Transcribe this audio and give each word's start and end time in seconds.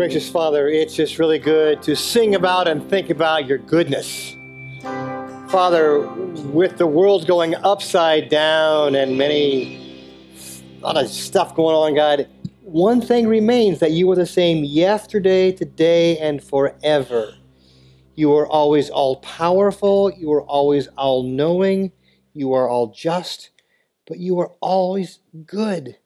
Gracious 0.00 0.30
Father, 0.30 0.66
it's 0.66 0.94
just 0.96 1.18
really 1.18 1.38
good 1.38 1.82
to 1.82 1.94
sing 1.94 2.34
about 2.34 2.66
and 2.66 2.88
think 2.88 3.10
about 3.10 3.44
your 3.44 3.58
goodness. 3.58 4.34
Father, 5.50 6.08
with 6.46 6.78
the 6.78 6.86
world 6.86 7.26
going 7.26 7.54
upside 7.56 8.30
down 8.30 8.94
and 8.94 9.18
many, 9.18 10.24
a 10.80 10.86
lot 10.86 10.96
of 10.96 11.06
stuff 11.06 11.54
going 11.54 11.76
on, 11.76 11.94
God, 11.94 12.26
one 12.62 13.02
thing 13.02 13.28
remains 13.28 13.78
that 13.80 13.90
you 13.90 14.10
are 14.10 14.16
the 14.16 14.24
same 14.24 14.64
yesterday, 14.64 15.52
today, 15.52 16.16
and 16.16 16.42
forever. 16.42 17.34
You 18.14 18.32
are 18.36 18.46
always 18.46 18.88
all 18.88 19.16
powerful, 19.16 20.10
you 20.16 20.32
are 20.32 20.44
always 20.44 20.86
all 20.96 21.24
knowing, 21.24 21.92
you 22.32 22.54
are 22.54 22.70
all 22.70 22.86
just, 22.86 23.50
but 24.06 24.16
you 24.16 24.38
are 24.38 24.50
always 24.62 25.18
good. 25.44 25.98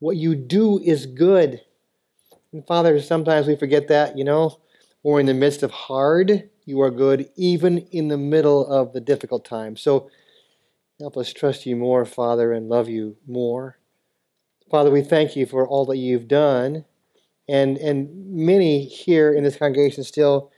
What 0.00 0.16
you 0.16 0.34
do 0.34 0.80
is 0.80 1.06
good. 1.06 1.60
And 2.52 2.66
Father, 2.66 3.00
sometimes 3.00 3.46
we 3.46 3.56
forget 3.56 3.88
that, 3.88 4.18
you 4.18 4.24
know, 4.24 4.60
or 5.02 5.18
in 5.18 5.26
the 5.26 5.34
midst 5.34 5.62
of 5.62 5.70
hard, 5.70 6.50
you 6.64 6.80
are 6.80 6.90
good, 6.90 7.28
even 7.36 7.78
in 7.78 8.08
the 8.08 8.18
middle 8.18 8.66
of 8.66 8.92
the 8.92 9.00
difficult 9.00 9.44
times. 9.44 9.80
So 9.80 10.10
help 11.00 11.16
us 11.16 11.32
trust 11.32 11.66
you 11.66 11.76
more, 11.76 12.04
Father, 12.04 12.52
and 12.52 12.68
love 12.68 12.88
you 12.88 13.16
more. 13.26 13.78
Father, 14.70 14.90
we 14.90 15.02
thank 15.02 15.36
you 15.36 15.46
for 15.46 15.66
all 15.66 15.86
that 15.86 15.96
you've 15.96 16.28
done. 16.28 16.84
And, 17.48 17.76
and 17.78 18.08
many 18.28 18.84
here 18.84 19.32
in 19.32 19.44
this 19.44 19.56
congregation 19.56 20.04
still, 20.04 20.52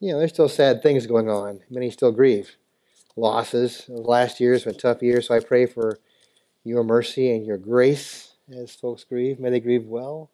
you 0.00 0.12
know, 0.12 0.18
there's 0.18 0.32
still 0.32 0.48
sad 0.48 0.82
things 0.82 1.06
going 1.06 1.28
on. 1.28 1.60
Many 1.70 1.90
still 1.90 2.12
grieve. 2.12 2.56
Losses. 3.16 3.88
of 3.88 4.06
Last 4.06 4.40
year's 4.40 4.64
been 4.64 4.74
tough 4.74 5.02
year, 5.02 5.20
so 5.20 5.34
I 5.34 5.40
pray 5.40 5.66
for 5.66 5.98
your 6.64 6.82
mercy 6.82 7.34
and 7.34 7.44
your 7.44 7.58
grace 7.58 8.34
as 8.56 8.74
folks 8.74 9.04
grieve. 9.04 9.38
May 9.38 9.50
they 9.50 9.60
grieve 9.60 9.86
well. 9.86 10.31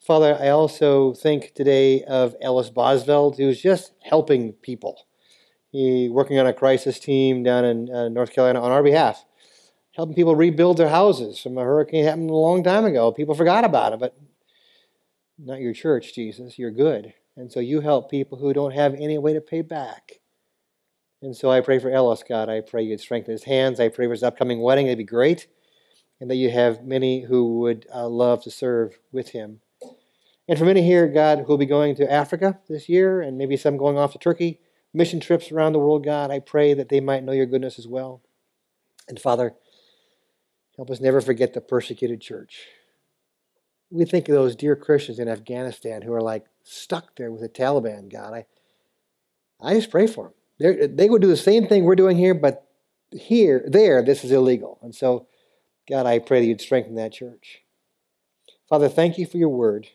Father, 0.00 0.38
I 0.40 0.48
also 0.48 1.12
think 1.12 1.54
today 1.54 2.02
of 2.04 2.34
Ellis 2.40 2.70
Bosveld, 2.70 3.36
who's 3.36 3.60
just 3.60 3.92
helping 4.02 4.52
people. 4.52 5.06
He 5.70 6.08
working 6.08 6.38
on 6.38 6.46
a 6.46 6.52
crisis 6.52 6.98
team 6.98 7.42
down 7.42 7.64
in 7.64 7.94
uh, 7.94 8.08
North 8.08 8.32
Carolina 8.32 8.62
on 8.62 8.72
our 8.72 8.82
behalf, 8.82 9.24
helping 9.94 10.14
people 10.14 10.34
rebuild 10.34 10.78
their 10.78 10.88
houses 10.88 11.38
from 11.38 11.58
a 11.58 11.62
hurricane 11.62 12.04
that 12.04 12.10
happened 12.10 12.30
a 12.30 12.34
long 12.34 12.62
time 12.62 12.84
ago. 12.86 13.12
People 13.12 13.34
forgot 13.34 13.64
about 13.64 13.92
it, 13.92 14.00
but 14.00 14.16
not 15.38 15.60
your 15.60 15.74
church, 15.74 16.14
Jesus. 16.14 16.58
You're 16.58 16.70
good. 16.70 17.12
And 17.36 17.52
so 17.52 17.60
you 17.60 17.80
help 17.80 18.10
people 18.10 18.38
who 18.38 18.52
don't 18.52 18.72
have 18.72 18.94
any 18.94 19.18
way 19.18 19.34
to 19.34 19.40
pay 19.40 19.62
back. 19.62 20.20
And 21.20 21.36
so 21.36 21.50
I 21.50 21.60
pray 21.60 21.78
for 21.78 21.90
Ellis, 21.90 22.22
God. 22.26 22.48
I 22.48 22.60
pray 22.60 22.82
you'd 22.82 23.00
strengthen 23.00 23.32
his 23.32 23.44
hands. 23.44 23.78
I 23.78 23.88
pray 23.88 24.06
for 24.06 24.12
his 24.12 24.22
upcoming 24.22 24.60
wedding. 24.60 24.86
It'd 24.86 24.98
be 24.98 25.04
great. 25.04 25.48
And 26.20 26.30
that 26.30 26.36
you 26.36 26.50
have 26.50 26.84
many 26.84 27.22
who 27.22 27.60
would 27.60 27.86
uh, 27.94 28.08
love 28.08 28.42
to 28.44 28.50
serve 28.50 28.98
with 29.12 29.30
him. 29.30 29.60
And 30.48 30.58
for 30.58 30.64
many 30.64 30.82
here, 30.82 31.06
God, 31.06 31.40
who 31.40 31.44
will 31.44 31.58
be 31.58 31.66
going 31.66 31.94
to 31.96 32.10
Africa 32.10 32.58
this 32.68 32.88
year, 32.88 33.20
and 33.20 33.36
maybe 33.36 33.56
some 33.56 33.76
going 33.76 33.98
off 33.98 34.12
to 34.12 34.18
Turkey, 34.18 34.60
mission 34.94 35.20
trips 35.20 35.52
around 35.52 35.74
the 35.74 35.78
world, 35.78 36.04
God, 36.04 36.30
I 36.30 36.38
pray 36.38 36.72
that 36.72 36.88
they 36.88 37.00
might 37.00 37.22
know 37.22 37.32
your 37.32 37.46
goodness 37.46 37.78
as 37.78 37.86
well. 37.86 38.22
And 39.08 39.20
Father, 39.20 39.54
help 40.76 40.90
us 40.90 41.00
never 41.00 41.20
forget 41.20 41.52
the 41.52 41.60
persecuted 41.60 42.22
church. 42.22 42.66
We 43.90 44.06
think 44.06 44.28
of 44.28 44.34
those 44.34 44.56
dear 44.56 44.74
Christians 44.74 45.18
in 45.18 45.28
Afghanistan 45.28 46.02
who 46.02 46.12
are 46.14 46.22
like 46.22 46.46
stuck 46.62 47.16
there 47.16 47.30
with 47.30 47.42
the 47.42 47.48
Taliban, 47.48 48.10
God. 48.10 48.32
I, 48.32 48.46
I 49.60 49.74
just 49.74 49.90
pray 49.90 50.06
for 50.06 50.24
them. 50.24 50.34
They're, 50.58 50.88
they 50.88 51.08
would 51.08 51.22
do 51.22 51.28
the 51.28 51.36
same 51.36 51.66
thing 51.66 51.84
we're 51.84 51.94
doing 51.94 52.16
here, 52.16 52.34
but 52.34 52.66
here, 53.12 53.64
there, 53.66 54.02
this 54.02 54.24
is 54.24 54.32
illegal. 54.32 54.78
And 54.82 54.94
so, 54.94 55.26
God, 55.88 56.06
I 56.06 56.18
pray 56.18 56.40
that 56.40 56.46
you'd 56.46 56.60
strengthen 56.60 56.96
that 56.96 57.12
church. 57.12 57.62
Father, 58.68 58.88
thank 58.88 59.16
you 59.16 59.26
for 59.26 59.38
your 59.38 59.48
word. 59.48 59.88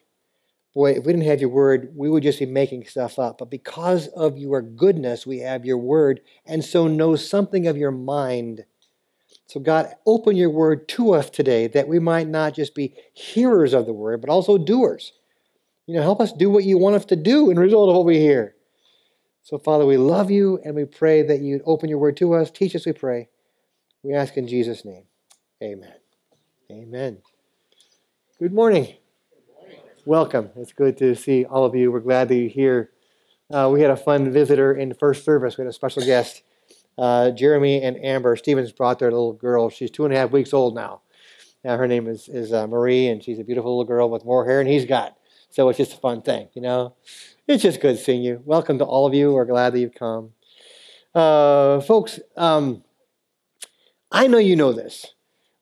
Boy, 0.73 0.91
if 0.91 1.05
we 1.05 1.13
didn't 1.13 1.27
have 1.27 1.39
your 1.39 1.49
word, 1.49 1.93
we 1.95 2.09
would 2.09 2.23
just 2.23 2.39
be 2.39 2.47
making 2.47 2.85
stuff 2.85 3.19
up. 3.19 3.37
But 3.37 3.51
because 3.51 4.07
of 4.07 4.37
your 4.37 4.61
goodness, 4.61 5.25
we 5.27 5.39
have 5.39 5.65
your 5.65 5.77
word, 5.77 6.21
and 6.45 6.65
so 6.65 6.87
know 6.87 7.15
something 7.15 7.67
of 7.67 7.77
your 7.77 7.91
mind. 7.91 8.65
So, 9.47 9.59
God, 9.59 9.93
open 10.05 10.35
your 10.35 10.49
word 10.49 10.87
to 10.89 11.13
us 11.13 11.29
today 11.29 11.67
that 11.67 11.87
we 11.87 11.99
might 11.99 12.27
not 12.27 12.55
just 12.55 12.73
be 12.73 12.95
hearers 13.13 13.73
of 13.73 13.85
the 13.85 13.93
word, 13.93 14.21
but 14.21 14.31
also 14.31 14.57
doers. 14.57 15.13
You 15.85 15.95
know, 15.95 16.01
help 16.01 16.21
us 16.21 16.31
do 16.31 16.49
what 16.49 16.63
you 16.63 16.77
want 16.77 16.95
us 16.95 17.05
to 17.05 17.15
do 17.15 17.51
in 17.51 17.59
result 17.59 17.89
of 17.89 17.95
what 17.95 18.05
we 18.05 18.17
hear. 18.17 18.55
So, 19.43 19.57
Father, 19.59 19.85
we 19.85 19.97
love 19.97 20.31
you 20.31 20.59
and 20.63 20.73
we 20.73 20.85
pray 20.85 21.21
that 21.21 21.41
you'd 21.41 21.61
open 21.65 21.89
your 21.89 21.99
word 21.99 22.17
to 22.17 22.33
us. 22.33 22.49
Teach 22.49 22.75
us, 22.75 22.85
we 22.85 22.93
pray. 22.93 23.27
We 24.01 24.13
ask 24.13 24.37
in 24.37 24.47
Jesus' 24.47 24.85
name. 24.85 25.03
Amen. 25.61 25.93
Amen. 26.71 27.17
Good 28.39 28.53
morning. 28.53 28.95
Welcome. 30.05 30.49
It's 30.57 30.73
good 30.73 30.97
to 30.97 31.15
see 31.15 31.45
all 31.45 31.63
of 31.63 31.75
you. 31.75 31.89
We're 31.89 32.01
glad 32.01 32.27
that 32.27 32.35
you're 32.35 32.49
here. 32.49 32.91
Uh, 33.49 33.69
we 33.71 33.79
had 33.79 33.89
a 33.89 33.95
fun 33.95 34.33
visitor 34.33 34.73
in 34.73 34.93
first 34.93 35.23
service. 35.23 35.57
We 35.57 35.61
had 35.61 35.69
a 35.69 35.73
special 35.73 36.03
guest, 36.03 36.43
uh, 36.97 37.31
Jeremy 37.31 37.81
and 37.81 37.95
Amber. 38.03 38.35
Stevens 38.35 38.73
brought 38.73 38.99
their 38.99 39.11
little 39.11 39.31
girl. 39.31 39.69
She's 39.69 39.89
two 39.89 40.03
and 40.03 40.13
a 40.13 40.17
half 40.17 40.31
weeks 40.31 40.53
old 40.53 40.75
now. 40.75 41.03
Now 41.63 41.77
her 41.77 41.87
name 41.87 42.07
is, 42.07 42.27
is 42.27 42.51
uh, 42.51 42.67
Marie, 42.67 43.07
and 43.07 43.23
she's 43.23 43.39
a 43.39 43.45
beautiful 43.45 43.77
little 43.77 43.87
girl 43.87 44.09
with 44.09 44.25
more 44.25 44.43
hair 44.43 44.57
than 44.57 44.67
he's 44.67 44.83
got. 44.83 45.15
So 45.49 45.69
it's 45.69 45.77
just 45.77 45.93
a 45.93 45.97
fun 45.97 46.21
thing, 46.21 46.49
you 46.53 46.61
know. 46.61 46.95
It's 47.47 47.63
just 47.63 47.79
good 47.79 47.97
seeing 47.97 48.23
you. 48.23 48.41
Welcome 48.43 48.79
to 48.79 48.83
all 48.83 49.07
of 49.07 49.13
you. 49.13 49.31
We're 49.31 49.45
glad 49.45 49.71
that 49.71 49.79
you've 49.79 49.95
come. 49.95 50.31
Uh, 51.15 51.79
folks, 51.79 52.19
um, 52.35 52.83
I 54.11 54.27
know 54.27 54.37
you 54.37 54.57
know 54.57 54.73
this. 54.73 55.13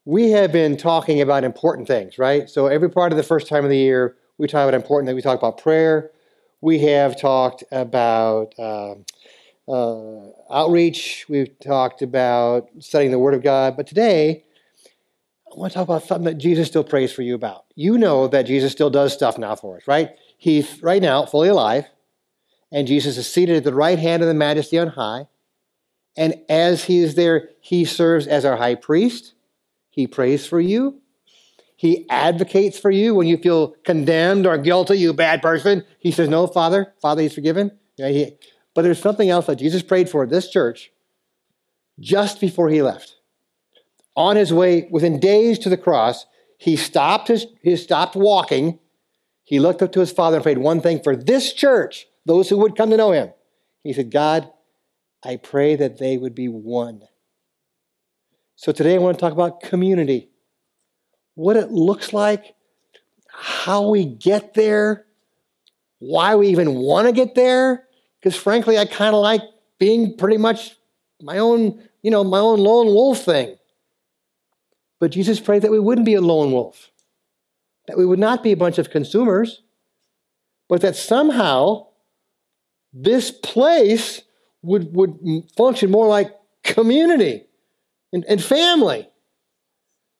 We 0.03 0.31
have 0.31 0.52
been 0.52 0.78
talking 0.78 1.22
about 1.22 1.44
important 1.44 1.88
things, 1.88 2.18
right? 2.18 2.50
So 2.50 2.66
every 2.66 2.90
part 2.90 3.12
of 3.12 3.18
the 3.18 3.23
first 3.23 3.47
time 3.47 3.63
of 3.63 3.69
the 3.69 3.78
year, 3.78 4.16
we 4.41 4.47
talk 4.47 4.68
about 4.68 4.74
important 4.74 5.06
that 5.06 5.16
We 5.16 5.22
talk 5.22 5.38
about 5.38 5.59
prayer. 5.59 6.09
We 6.62 6.79
have 6.79 7.19
talked 7.19 7.63
about 7.72 8.56
um, 8.57 9.06
uh, 9.68 10.31
outreach. 10.52 11.28
We've 11.29 11.57
talked 11.59 12.02
about 12.02 12.68
studying 12.79 13.12
the 13.12 13.19
Word 13.19 13.35
of 13.35 13.44
God. 13.44 13.78
But 13.78 13.85
today, 13.85 14.44
I 15.46 15.59
want 15.59 15.74
to 15.74 15.78
talk 15.78 15.88
about 15.88 16.06
something 16.06 16.25
that 16.25 16.40
Jesus 16.40 16.68
still 16.68 16.84
prays 16.84 17.13
for 17.13 17.22
you 17.22 17.35
about. 17.35 17.66
You 17.75 18.00
know 18.00 18.28
that 18.29 18.47
Jesus 18.47 18.72
still 18.72 18.90
does 18.90 19.13
stuff 19.13 19.38
now 19.38 19.53
for 19.53 19.78
us, 19.78 19.84
right? 19.88 20.09
He's 20.40 20.81
right 20.81 21.03
now 21.03 21.28
fully 21.28 21.50
alive, 21.50 21.85
and 22.72 22.88
Jesus 22.88 23.18
is 23.18 23.31
seated 23.31 23.58
at 23.58 23.63
the 23.63 23.75
right 23.75 24.00
hand 24.00 24.23
of 24.23 24.28
the 24.28 24.34
Majesty 24.34 24.79
on 24.79 24.88
high. 24.88 25.28
And 26.18 26.34
as 26.50 26.85
he 26.85 26.97
is 26.97 27.13
there, 27.13 27.50
he 27.59 27.85
serves 27.85 28.25
as 28.25 28.44
our 28.44 28.58
high 28.58 28.75
priest. 28.75 29.35
He 29.91 30.08
prays 30.08 30.47
for 30.47 30.59
you. 30.59 31.00
He 31.81 32.05
advocates 32.11 32.77
for 32.77 32.91
you 32.91 33.15
when 33.15 33.25
you 33.25 33.37
feel 33.37 33.69
condemned 33.83 34.45
or 34.45 34.55
guilty, 34.59 34.99
you 34.99 35.13
bad 35.13 35.41
person. 35.41 35.83
He 35.97 36.11
says, 36.11 36.29
No, 36.29 36.45
Father, 36.45 36.93
Father, 37.01 37.23
he's 37.23 37.33
forgiven. 37.33 37.71
Yeah, 37.97 38.09
he, 38.09 38.37
but 38.75 38.83
there's 38.83 39.01
something 39.01 39.31
else 39.31 39.47
that 39.47 39.55
Jesus 39.55 39.81
prayed 39.81 40.07
for 40.07 40.27
this 40.27 40.47
church 40.51 40.91
just 41.99 42.39
before 42.39 42.69
he 42.69 42.83
left. 42.83 43.15
On 44.15 44.35
his 44.35 44.53
way, 44.53 44.89
within 44.91 45.19
days 45.19 45.57
to 45.57 45.69
the 45.69 45.75
cross, 45.75 46.27
he 46.59 46.75
stopped 46.75 47.29
his, 47.29 47.47
he 47.63 47.75
stopped 47.75 48.15
walking. 48.15 48.77
He 49.43 49.59
looked 49.59 49.81
up 49.81 49.91
to 49.93 50.01
his 50.01 50.11
father 50.11 50.37
and 50.37 50.43
prayed 50.43 50.59
one 50.59 50.81
thing 50.81 51.01
for 51.01 51.15
this 51.15 51.51
church, 51.51 52.05
those 52.27 52.47
who 52.47 52.59
would 52.59 52.75
come 52.75 52.91
to 52.91 52.97
know 52.97 53.11
him. 53.11 53.31
He 53.81 53.93
said, 53.93 54.11
God, 54.11 54.51
I 55.25 55.37
pray 55.37 55.75
that 55.77 55.97
they 55.97 56.19
would 56.19 56.35
be 56.35 56.47
one. 56.47 57.07
So 58.55 58.71
today 58.71 58.93
I 58.93 58.99
want 58.99 59.17
to 59.17 59.19
talk 59.19 59.33
about 59.33 59.61
community 59.61 60.30
what 61.35 61.57
it 61.57 61.71
looks 61.71 62.13
like, 62.13 62.55
how 63.27 63.89
we 63.89 64.05
get 64.05 64.53
there, 64.53 65.05
why 65.99 66.35
we 66.35 66.47
even 66.49 66.75
want 66.75 67.07
to 67.07 67.13
get 67.13 67.35
there. 67.35 67.87
Because 68.19 68.35
frankly, 68.35 68.78
I 68.78 68.85
kind 68.85 69.16
of 69.16 69.22
like 69.22 69.41
being 69.79 70.17
pretty 70.17 70.37
much 70.37 70.75
my 71.22 71.37
own, 71.37 71.81
you 72.01 72.11
know, 72.11 72.23
my 72.23 72.39
own 72.39 72.59
lone 72.59 72.87
wolf 72.87 73.23
thing. 73.23 73.55
But 74.99 75.11
Jesus 75.11 75.39
prayed 75.39 75.63
that 75.63 75.72
we 75.72 75.79
wouldn't 75.79 76.05
be 76.05 76.13
a 76.13 76.22
lone 76.22 76.51
wolf, 76.51 76.91
that 77.87 77.97
we 77.97 78.05
would 78.05 78.19
not 78.19 78.43
be 78.43 78.51
a 78.51 78.57
bunch 78.57 78.77
of 78.77 78.91
consumers, 78.91 79.63
but 80.69 80.81
that 80.81 80.95
somehow 80.95 81.87
this 82.93 83.31
place 83.31 84.22
would, 84.61 84.93
would 84.95 85.17
function 85.57 85.89
more 85.89 86.07
like 86.07 86.35
community 86.63 87.45
and, 88.13 88.23
and 88.25 88.43
family. 88.43 89.09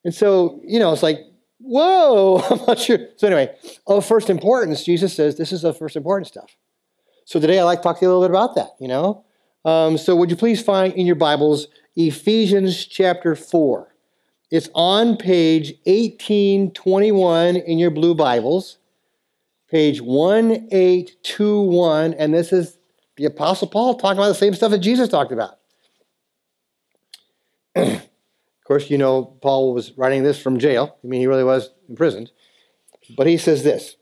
And 0.04 0.14
so, 0.14 0.62
you 0.66 0.80
know, 0.80 0.92
it's 0.92 1.04
like, 1.04 1.20
whoa, 1.60 2.44
I'm 2.50 2.66
not 2.66 2.80
sure. 2.80 3.00
So, 3.18 3.28
anyway, 3.28 3.54
of 3.88 4.06
first 4.06 4.30
importance, 4.30 4.84
Jesus 4.84 5.14
says 5.14 5.38
this 5.38 5.52
is 5.52 5.64
of 5.64 5.78
first 5.78 5.96
importance 5.96 6.30
stuff. 6.30 6.56
So, 7.26 7.40
today 7.40 7.60
I'd 7.60 7.64
like 7.64 7.80
to 7.80 7.84
talk 7.84 8.00
to 8.00 8.06
you 8.06 8.10
a 8.10 8.14
little 8.14 8.28
bit 8.28 8.32
about 8.32 8.56
that, 8.56 8.72
you 8.80 8.88
know. 8.88 9.26
Um, 9.64 9.98
so, 9.98 10.16
would 10.16 10.30
you 10.30 10.36
please 10.36 10.62
find 10.62 10.94
in 10.94 11.06
your 11.06 11.16
Bibles 11.16 11.68
Ephesians 11.96 12.86
chapter 12.86 13.36
4? 13.36 13.88
It's 14.50 14.70
on 14.76 15.18
page 15.18 15.74
1821 15.86 17.56
in 17.56 17.80
your 17.80 17.92
blue 17.92 18.14
Bibles, 18.14 18.80
page 19.70 20.02
1821, 20.02 22.14
and 22.16 22.34
this 22.34 22.52
is 22.52 22.78
the 23.16 23.26
Apostle 23.26 23.70
Paul 23.70 23.96
talking 23.96 24.18
about 24.18 24.28
the 24.28 24.34
same 24.34 24.54
stuff 24.54 24.72
that 24.72 24.80
Jesus 24.80 25.08
talked 25.08 25.32
about. 25.32 25.58
Course, 28.72 28.90
you 28.90 28.98
know, 28.98 29.26
Paul 29.42 29.74
was 29.74 29.92
writing 29.98 30.24
this 30.24 30.42
from 30.42 30.58
jail. 30.58 30.98
I 31.04 31.08
mean, 31.08 31.20
he 31.20 31.28
really 31.28 31.44
was 31.44 31.72
imprisoned. 31.90 32.32
But 33.18 33.28
he 33.28 33.36
says 33.36 33.66
this 33.66 33.98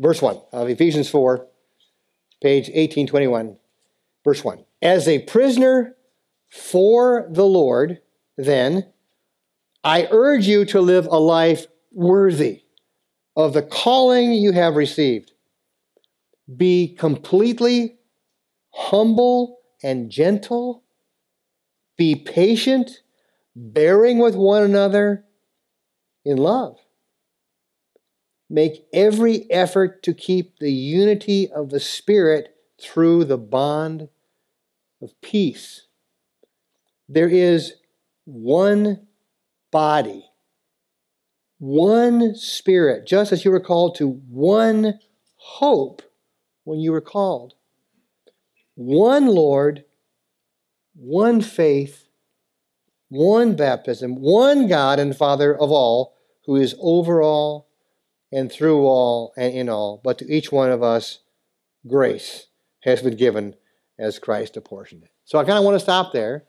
verse 0.00 0.20
1 0.20 0.36
of 0.50 0.68
Ephesians 0.68 1.08
4, 1.08 1.46
page 2.42 2.64
1821, 2.64 3.56
verse 4.24 4.42
1. 4.42 4.64
As 4.82 5.06
a 5.06 5.20
prisoner 5.20 5.94
for 6.48 7.28
the 7.30 7.46
Lord, 7.46 8.00
then, 8.36 8.88
I 9.84 10.08
urge 10.10 10.44
you 10.44 10.64
to 10.64 10.80
live 10.80 11.06
a 11.06 11.20
life 11.20 11.66
worthy 11.92 12.64
of 13.36 13.52
the 13.52 13.62
calling 13.62 14.32
you 14.32 14.50
have 14.50 14.74
received. 14.74 15.34
Be 16.56 16.96
completely 16.98 17.98
humble 18.72 19.60
and 19.84 20.10
gentle. 20.10 20.82
Be 21.96 22.16
patient, 22.16 23.02
bearing 23.54 24.18
with 24.18 24.34
one 24.34 24.62
another 24.62 25.24
in 26.24 26.36
love. 26.36 26.78
Make 28.48 28.86
every 28.92 29.50
effort 29.50 30.02
to 30.02 30.14
keep 30.14 30.58
the 30.58 30.72
unity 30.72 31.50
of 31.50 31.70
the 31.70 31.80
Spirit 31.80 32.54
through 32.80 33.24
the 33.24 33.38
bond 33.38 34.08
of 35.00 35.20
peace. 35.20 35.86
There 37.08 37.28
is 37.28 37.74
one 38.24 39.06
body, 39.70 40.24
one 41.58 42.34
Spirit, 42.34 43.06
just 43.06 43.32
as 43.32 43.44
you 43.44 43.50
were 43.50 43.60
called 43.60 43.94
to 43.96 44.08
one 44.28 44.98
hope 45.36 46.02
when 46.64 46.80
you 46.80 46.92
were 46.92 47.00
called. 47.00 47.54
One 48.74 49.26
Lord, 49.26 49.84
one 50.94 51.40
faith, 51.40 52.09
one 53.10 53.56
baptism, 53.56 54.14
one 54.14 54.66
God 54.68 54.98
and 54.98 55.14
Father 55.14 55.54
of 55.54 55.70
all, 55.70 56.16
who 56.46 56.56
is 56.56 56.74
over 56.80 57.20
all 57.20 57.68
and 58.32 58.50
through 58.50 58.86
all 58.86 59.32
and 59.36 59.52
in 59.52 59.68
all, 59.68 60.00
but 60.02 60.18
to 60.18 60.32
each 60.32 60.50
one 60.50 60.70
of 60.70 60.82
us, 60.82 61.18
grace 61.86 62.46
has 62.80 63.02
been 63.02 63.16
given 63.16 63.54
as 63.98 64.18
Christ 64.18 64.56
apportioned 64.56 65.02
it. 65.02 65.10
So 65.24 65.38
I 65.38 65.44
kind 65.44 65.58
of 65.58 65.64
want 65.64 65.74
to 65.74 65.80
stop 65.80 66.12
there. 66.12 66.44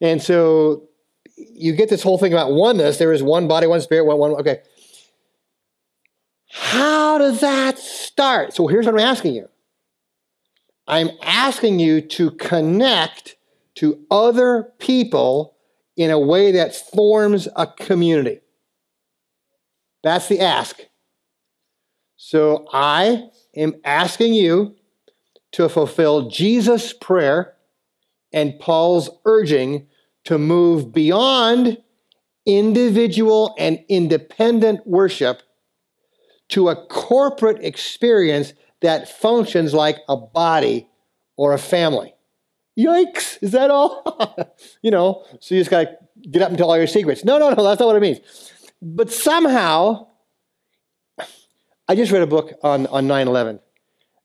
And 0.00 0.22
so 0.22 0.88
you 1.36 1.74
get 1.74 1.88
this 1.88 2.02
whole 2.02 2.18
thing 2.18 2.32
about 2.32 2.52
oneness. 2.52 2.98
There 2.98 3.12
is 3.12 3.22
one 3.22 3.48
body, 3.48 3.66
one 3.66 3.80
spirit, 3.80 4.04
one, 4.04 4.18
one. 4.18 4.32
Okay. 4.32 4.60
How 6.50 7.18
does 7.18 7.40
that 7.40 7.78
start? 7.78 8.54
So 8.54 8.66
here's 8.66 8.86
what 8.86 8.94
I'm 8.94 9.00
asking 9.00 9.34
you 9.34 9.48
I'm 10.86 11.10
asking 11.22 11.78
you 11.78 12.00
to 12.00 12.30
connect 12.32 13.36
to 13.76 14.04
other 14.10 14.72
people 14.78 15.55
in 15.96 16.10
a 16.10 16.18
way 16.18 16.52
that 16.52 16.74
forms 16.74 17.48
a 17.56 17.66
community. 17.66 18.40
That's 20.02 20.28
the 20.28 20.40
ask. 20.40 20.80
So 22.16 22.66
I 22.72 23.28
am 23.54 23.74
asking 23.84 24.34
you 24.34 24.76
to 25.52 25.68
fulfill 25.68 26.28
Jesus' 26.28 26.92
prayer 26.92 27.54
and 28.32 28.58
Paul's 28.58 29.10
urging 29.24 29.86
to 30.24 30.38
move 30.38 30.92
beyond 30.92 31.78
individual 32.44 33.54
and 33.58 33.82
independent 33.88 34.86
worship 34.86 35.42
to 36.48 36.68
a 36.68 36.86
corporate 36.86 37.62
experience 37.64 38.52
that 38.82 39.08
functions 39.08 39.72
like 39.72 39.98
a 40.08 40.16
body 40.16 40.88
or 41.36 41.52
a 41.52 41.58
family. 41.58 42.15
Yikes, 42.78 43.42
is 43.42 43.52
that 43.52 43.70
all? 43.70 44.54
you 44.82 44.90
know, 44.90 45.24
so 45.40 45.54
you 45.54 45.60
just 45.60 45.70
got 45.70 45.84
to 45.84 46.28
get 46.30 46.42
up 46.42 46.50
and 46.50 46.58
tell 46.58 46.70
all 46.70 46.76
your 46.76 46.86
secrets. 46.86 47.24
No, 47.24 47.38
no, 47.38 47.50
no, 47.50 47.62
that's 47.62 47.80
not 47.80 47.86
what 47.86 47.96
it 47.96 48.00
means. 48.00 48.20
But 48.82 49.10
somehow, 49.10 50.08
I 51.88 51.94
just 51.94 52.12
read 52.12 52.22
a 52.22 52.26
book 52.26 52.52
on, 52.62 52.86
on 52.88 53.06
9 53.06 53.28
11. 53.28 53.60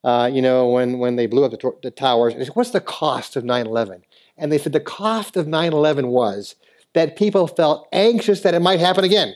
Uh, 0.03 0.29
you 0.33 0.41
know, 0.41 0.67
when, 0.67 0.97
when 0.97 1.15
they 1.15 1.27
blew 1.27 1.45
up 1.45 1.51
the, 1.51 1.71
the 1.83 1.91
towers. 1.91 2.33
Said, 2.33 2.47
What's 2.49 2.71
the 2.71 2.81
cost 2.81 3.35
of 3.35 3.45
9 3.45 3.65
11? 3.65 4.03
And 4.37 4.51
they 4.51 4.57
said 4.57 4.73
the 4.73 4.79
cost 4.79 5.37
of 5.37 5.47
9 5.47 5.71
11 5.71 6.07
was 6.07 6.55
that 6.93 7.15
people 7.15 7.47
felt 7.47 7.87
anxious 7.93 8.41
that 8.41 8.53
it 8.53 8.61
might 8.61 8.79
happen 8.79 9.03
again. 9.03 9.35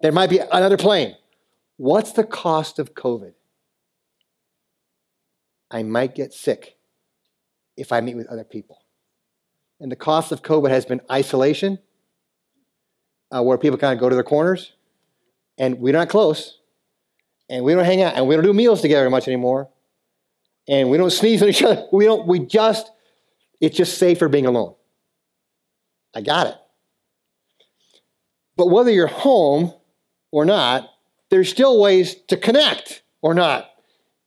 There 0.00 0.12
might 0.12 0.30
be 0.30 0.38
another 0.38 0.76
plane. 0.76 1.16
What's 1.76 2.12
the 2.12 2.24
cost 2.24 2.78
of 2.78 2.94
COVID? 2.94 3.32
I 5.70 5.82
might 5.82 6.14
get 6.14 6.32
sick 6.32 6.73
if 7.76 7.92
I 7.92 8.00
meet 8.00 8.16
with 8.16 8.26
other 8.28 8.44
people. 8.44 8.78
And 9.80 9.90
the 9.90 9.96
cost 9.96 10.32
of 10.32 10.42
COVID 10.42 10.70
has 10.70 10.84
been 10.84 11.00
isolation, 11.10 11.78
uh, 13.34 13.42
where 13.42 13.58
people 13.58 13.78
kind 13.78 13.92
of 13.92 14.00
go 14.00 14.08
to 14.08 14.14
their 14.14 14.24
corners, 14.24 14.72
and 15.58 15.78
we're 15.78 15.92
not 15.92 16.08
close 16.08 16.58
and 17.48 17.64
we 17.64 17.74
don't 17.74 17.84
hang 17.84 18.02
out 18.02 18.14
and 18.14 18.26
we 18.26 18.34
don't 18.34 18.44
do 18.44 18.52
meals 18.52 18.80
together 18.80 19.08
much 19.10 19.28
anymore 19.28 19.68
and 20.68 20.90
we 20.90 20.96
don't 20.96 21.10
sneeze 21.10 21.42
on 21.42 21.48
each 21.48 21.62
other. 21.62 21.86
We 21.92 22.04
don't 22.04 22.26
we 22.26 22.40
just 22.40 22.90
it's 23.60 23.76
just 23.76 23.98
safer 23.98 24.28
being 24.28 24.46
alone. 24.46 24.74
I 26.14 26.20
got 26.20 26.48
it. 26.48 26.54
But 28.56 28.68
whether 28.68 28.90
you're 28.90 29.06
home 29.06 29.72
or 30.30 30.44
not 30.44 30.90
there's 31.30 31.48
still 31.48 31.80
ways 31.80 32.14
to 32.28 32.36
connect 32.36 33.02
or 33.20 33.34
not. 33.34 33.70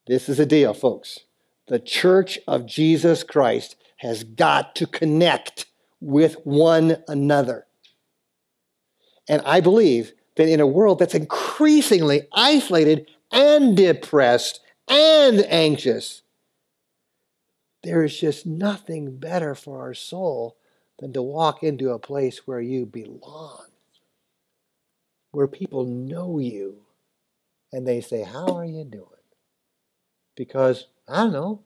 This 0.08 0.30
is 0.30 0.40
a 0.40 0.46
deal 0.46 0.74
folks 0.74 1.20
the 1.68 1.80
church 1.80 2.40
of 2.48 2.66
jesus 2.66 3.24
christ 3.24 3.76
has 3.98 4.24
got 4.24 4.76
to 4.76 4.86
connect 4.86 5.66
with 6.00 6.36
one 6.44 6.98
another 7.08 7.66
and 9.28 9.42
i 9.46 9.60
believe 9.60 10.12
that 10.38 10.48
in 10.48 10.60
a 10.60 10.68
world 10.68 11.00
that's 11.00 11.16
increasingly 11.16 12.22
isolated 12.32 13.10
and 13.32 13.76
depressed 13.76 14.62
and 14.88 15.46
anxious, 15.50 16.22
there 17.84 18.04
is 18.04 18.18
just 18.18 18.46
nothing 18.46 19.18
better 19.18 19.54
for 19.54 19.82
our 19.82 19.94
soul 19.94 20.58
than 21.00 21.14
to 21.14 21.22
walk 21.22 21.64
into 21.64 21.92
a 21.92 22.00
place 22.00 22.48
where 22.48 22.62
you 22.62 22.86
belong, 22.86 23.66
where 25.32 25.48
people 25.48 25.86
know 25.86 26.40
you 26.40 26.78
and 27.72 27.86
they 27.86 28.02
say, 28.02 28.24
How 28.24 28.56
are 28.56 28.66
you 28.66 28.84
doing? 28.84 29.17
Because, 30.38 30.88
I 31.10 31.24
don't 31.24 31.34
know, 31.34 31.64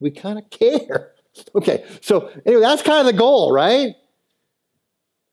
we 0.00 0.10
kind 0.10 0.38
of 0.38 0.48
care. 0.48 1.12
okay, 1.54 1.84
so 2.00 2.30
anyway, 2.46 2.62
that's 2.62 2.80
kind 2.80 3.06
of 3.06 3.12
the 3.12 3.18
goal, 3.18 3.52
right? 3.52 3.94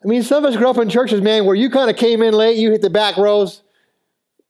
I 0.03 0.07
mean, 0.07 0.23
some 0.23 0.43
of 0.43 0.51
us 0.51 0.57
grew 0.57 0.69
up 0.69 0.77
in 0.77 0.89
churches, 0.89 1.21
man, 1.21 1.45
where 1.45 1.55
you 1.55 1.69
kind 1.69 1.89
of 1.89 1.95
came 1.95 2.21
in 2.21 2.33
late, 2.33 2.57
you 2.57 2.71
hit 2.71 2.81
the 2.81 2.89
back 2.89 3.15
rows, 3.15 3.61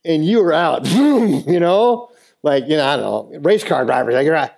and 0.04 0.26
you 0.26 0.42
were 0.42 0.54
out. 0.54 0.86
you 0.92 1.60
know, 1.60 2.10
like 2.44 2.68
you 2.68 2.78
know, 2.78 2.86
I 2.86 2.98
don't 2.98 3.32
know, 3.32 3.40
race 3.40 3.64
car 3.64 3.86
drivers. 3.86 4.16
Like 4.16 4.26
you're 4.26 4.36
out. 4.36 4.52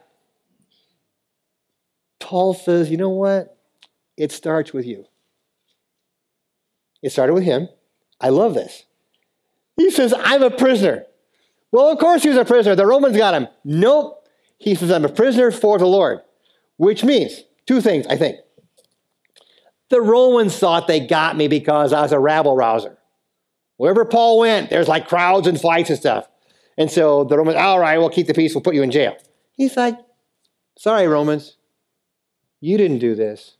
Paul 2.20 2.54
says, 2.54 2.90
you 2.90 2.98
know 2.98 3.10
what? 3.10 3.58
It 4.18 4.32
starts 4.32 4.74
with 4.74 4.86
you. 4.86 5.06
It 7.02 7.12
started 7.12 7.34
with 7.34 7.44
him. 7.44 7.70
I 8.20 8.30
love 8.30 8.54
this. 8.54 8.84
He 9.78 9.92
says, 9.92 10.14
I'm 10.18 10.42
a 10.42 10.50
prisoner. 10.50 11.06
Well, 11.72 11.90
of 11.90 12.00
course 12.00 12.24
he 12.24 12.30
was 12.30 12.38
a 12.38 12.46
prisoner. 12.46 12.76
The 12.76 12.86
Romans 12.86 13.18
got 13.18 13.34
him. 13.34 13.48
Nope. 13.64 14.28
He 14.58 14.76
says, 14.76 14.92
I'm 14.92 15.06
a 15.06 15.10
prisoner 15.10 15.52
for 15.52 15.78
the 15.78 15.86
Lord, 15.86 16.20
which 16.78 17.04
means 17.04 17.44
two 17.66 17.82
things, 17.82 18.08
I 18.08 18.18
think. 18.18 18.38
The 19.90 20.02
Romans 20.02 20.58
thought 20.58 20.88
they 20.88 21.06
got 21.06 21.38
me 21.38 21.48
because 21.48 21.94
I 21.94 22.02
was 22.02 22.12
a 22.12 22.20
rabble 22.20 22.56
rouser. 22.56 22.98
Wherever 23.78 24.06
Paul 24.06 24.40
went, 24.40 24.70
there's 24.70 24.88
like 24.88 25.08
crowds 25.08 25.48
and 25.48 25.60
fights 25.60 25.90
and 25.90 26.00
stuff. 26.00 26.28
And 26.78 26.92
so 26.92 27.24
the 27.24 27.38
Romans, 27.38 27.58
all 27.58 27.80
right, 27.80 27.98
we'll 27.98 28.10
keep 28.10 28.28
the 28.28 28.34
peace, 28.34 28.54
we'll 28.54 28.64
put 28.64 28.76
you 28.76 28.84
in 28.84 28.92
jail. 28.92 29.16
He's 29.54 29.78
like, 29.78 29.98
sorry, 30.78 31.08
Romans, 31.08 31.58
you 32.60 32.78
didn't 32.78 33.00
do 33.00 33.16
this. 33.16 33.58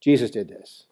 Jesus 0.00 0.30
did 0.30 0.48
this. 0.48 0.86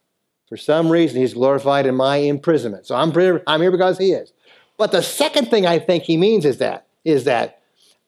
For 0.48 0.56
some 0.56 0.90
reason, 0.90 1.20
he's 1.20 1.34
glorified 1.34 1.86
in 1.86 1.94
my 1.94 2.16
imprisonment. 2.16 2.86
So 2.86 2.94
I'm, 2.94 3.12
I'm 3.46 3.60
here 3.60 3.70
because 3.70 3.98
he 3.98 4.12
is. 4.12 4.32
But 4.80 4.92
the 4.92 5.02
second 5.02 5.50
thing 5.50 5.66
I 5.66 5.78
think 5.78 6.04
he 6.04 6.16
means 6.16 6.46
is 6.46 6.56
that, 6.56 6.86
is 7.04 7.24
that 7.24 7.60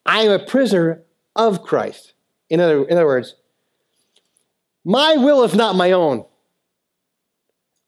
I 0.07 0.23
am 0.23 0.31
a 0.31 0.43
prisoner 0.43 1.03
of 1.35 1.61
Christ. 1.61 2.15
In 2.49 2.59
other, 2.59 2.83
in 2.85 2.97
other 2.97 3.05
words, 3.05 3.35
my 4.83 5.15
will 5.17 5.43
is 5.43 5.53
not 5.53 5.75
my 5.75 5.91
own. 5.91 6.25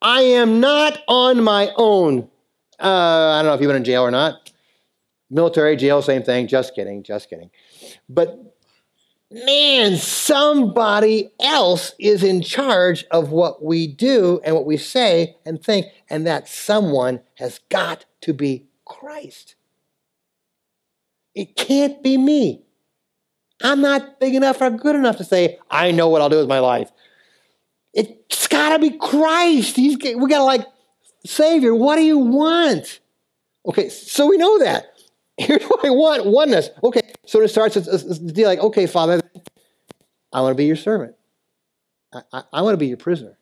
I 0.04 0.22
am 0.22 0.60
not 0.60 1.00
on 1.08 1.44
my 1.44 1.72
own. 1.76 2.30
Uh, 2.80 3.32
I 3.32 3.42
don't 3.42 3.46
know 3.46 3.56
if 3.56 3.62
you've 3.62 3.70
been 3.70 3.78
in 3.78 3.86
jail 3.86 4.04
or 4.04 4.12
not. 4.12 4.52
Military, 5.32 5.76
jail, 5.78 6.04
same 6.04 6.22
thing. 6.22 6.46
Just 6.46 6.76
kidding, 6.76 7.02
just 7.02 7.28
kidding. 7.28 7.50
But 8.08 8.56
man, 9.32 9.96
somebody 9.96 11.32
else 11.40 11.94
is 11.98 12.24
in 12.24 12.44
charge 12.44 13.04
of 13.10 13.32
what 13.32 13.64
we 13.64 13.88
do 13.88 14.42
and 14.44 14.54
what 14.54 14.68
we 14.68 14.78
say 14.78 15.38
and 15.44 15.60
think, 15.60 15.88
and 16.08 16.28
that 16.28 16.48
someone 16.48 17.22
has 17.40 17.62
got 17.70 18.06
to 18.22 18.32
be 18.32 18.68
Christ. 18.86 19.56
It 21.34 21.56
can't 21.56 22.02
be 22.02 22.18
me. 22.18 22.62
I'm 23.62 23.82
not 23.82 24.20
big 24.20 24.36
enough 24.36 24.62
or 24.62 24.70
good 24.70 24.96
enough 24.96 25.18
to 25.18 25.24
say, 25.24 25.60
I 25.70 25.92
know 25.92 26.10
what 26.10 26.22
I'll 26.22 26.30
do 26.30 26.38
with 26.38 26.48
my 26.48 26.60
life. 26.60 26.92
It's 27.94 28.48
got 28.48 28.74
to 28.74 28.80
be 28.80 28.98
Christ. 28.98 29.76
He's, 29.76 29.98
we 29.98 30.30
got 30.30 30.40
to 30.40 30.44
like, 30.44 30.66
Savior, 31.26 31.74
what 31.74 31.96
do 31.96 32.04
you 32.04 32.18
want? 32.18 33.00
Okay, 33.66 33.90
so 33.90 34.28
we 34.28 34.38
know 34.38 34.60
that. 34.60 34.88
Here's 35.38 35.64
what 35.64 35.86
I 35.86 35.90
want 35.90 36.26
oneness. 36.26 36.70
Okay, 36.84 37.02
so 37.26 37.42
it 37.42 37.48
starts 37.50 37.76
to 37.76 38.32
deal 38.32 38.48
like, 38.48 38.60
okay, 38.60 38.86
Father, 38.86 39.22
I 40.32 40.42
want 40.42 40.52
to 40.52 40.58
be 40.58 40.66
your 40.66 40.76
servant. 40.76 41.16
I, 42.14 42.22
I, 42.32 42.44
I 42.54 42.62
want 42.62 42.74
to 42.74 42.78
be 42.78 42.88
your 42.88 42.98
prisoner. 42.98 43.38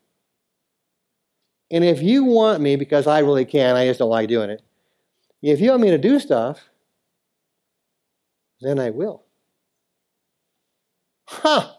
And 1.71 1.83
if 1.83 2.01
you 2.01 2.23
want 2.23 2.61
me, 2.61 2.75
because 2.75 3.07
I 3.07 3.19
really 3.19 3.45
can, 3.45 3.75
I 3.75 3.87
just 3.87 3.99
don't 3.99 4.09
like 4.09 4.29
doing 4.29 4.51
it, 4.51 4.61
if 5.51 5.59
you 5.59 5.69
want 5.71 5.81
me 5.81 5.89
to 5.89 5.97
do 5.97 6.19
stuff, 6.19 6.69
then 8.61 8.79
I 8.79 8.89
will. 8.89 9.23
Huh. 11.27 11.73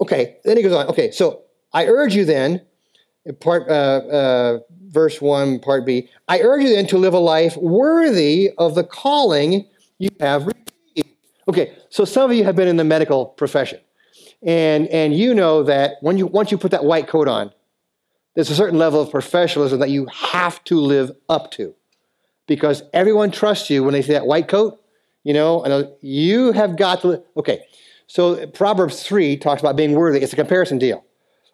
Okay, 0.00 0.36
then 0.44 0.56
he 0.56 0.62
goes 0.62 0.72
on. 0.72 0.86
Okay, 0.86 1.10
so 1.10 1.42
I 1.72 1.86
urge 1.86 2.14
you 2.14 2.24
then, 2.24 2.62
part 3.40 3.68
uh, 3.68 3.72
uh, 3.72 4.58
verse 4.86 5.20
one, 5.20 5.58
part 5.58 5.84
B. 5.84 6.08
I 6.28 6.40
urge 6.40 6.62
you 6.62 6.70
then 6.70 6.86
to 6.88 6.98
live 6.98 7.14
a 7.14 7.18
life 7.18 7.56
worthy 7.56 8.50
of 8.58 8.74
the 8.74 8.84
calling 8.84 9.66
you 9.98 10.10
have 10.20 10.46
received. 10.46 11.16
Okay, 11.48 11.76
so 11.88 12.04
some 12.04 12.30
of 12.30 12.36
you 12.36 12.44
have 12.44 12.54
been 12.54 12.68
in 12.68 12.76
the 12.76 12.84
medical 12.84 13.26
profession, 13.26 13.80
and 14.42 14.86
and 14.88 15.14
you 15.14 15.34
know 15.34 15.64
that 15.64 15.96
when 16.00 16.18
you 16.18 16.26
once 16.26 16.52
you 16.52 16.58
put 16.58 16.70
that 16.70 16.84
white 16.84 17.08
coat 17.08 17.26
on, 17.26 17.52
there's 18.34 18.50
a 18.50 18.54
certain 18.54 18.78
level 18.78 19.00
of 19.00 19.10
professionalism 19.10 19.80
that 19.80 19.90
you 19.90 20.06
have 20.06 20.62
to 20.64 20.80
live 20.80 21.10
up 21.28 21.50
to, 21.52 21.74
because 22.48 22.82
everyone 22.92 23.30
trusts 23.30 23.70
you 23.70 23.84
when 23.84 23.92
they 23.92 24.02
see 24.02 24.12
that 24.12 24.26
white 24.26 24.48
coat. 24.48 24.82
You 25.22 25.34
know, 25.34 25.62
and 25.62 25.72
uh, 25.72 25.84
you 26.00 26.52
have 26.52 26.76
got 26.76 27.02
to. 27.02 27.22
Okay, 27.36 27.60
so 28.08 28.46
Proverbs 28.48 29.02
3 29.02 29.36
talks 29.36 29.60
about 29.60 29.76
being 29.76 29.92
worthy. 29.92 30.20
It's 30.20 30.32
a 30.32 30.36
comparison 30.36 30.78
deal 30.78 31.04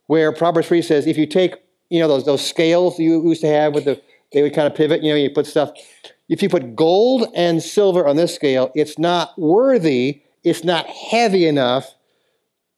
where 0.06 0.32
Proverbs 0.32 0.68
3 0.68 0.82
says 0.82 1.06
if 1.06 1.18
you 1.18 1.26
take, 1.26 1.56
you 1.90 2.00
know, 2.00 2.08
those, 2.08 2.24
those 2.24 2.46
scales 2.46 2.98
you 2.98 3.26
used 3.26 3.40
to 3.40 3.48
have 3.48 3.74
with 3.74 3.84
the, 3.84 4.00
they 4.32 4.42
would 4.42 4.54
kind 4.54 4.66
of 4.66 4.74
pivot, 4.74 5.02
you 5.02 5.10
know, 5.10 5.16
you 5.16 5.30
put 5.30 5.46
stuff. 5.46 5.70
If 6.28 6.42
you 6.42 6.48
put 6.48 6.76
gold 6.76 7.28
and 7.34 7.62
silver 7.62 8.06
on 8.06 8.16
this 8.16 8.34
scale, 8.34 8.70
it's 8.74 8.98
not 8.98 9.38
worthy, 9.38 10.22
it's 10.42 10.64
not 10.64 10.86
heavy 10.86 11.46
enough 11.46 11.94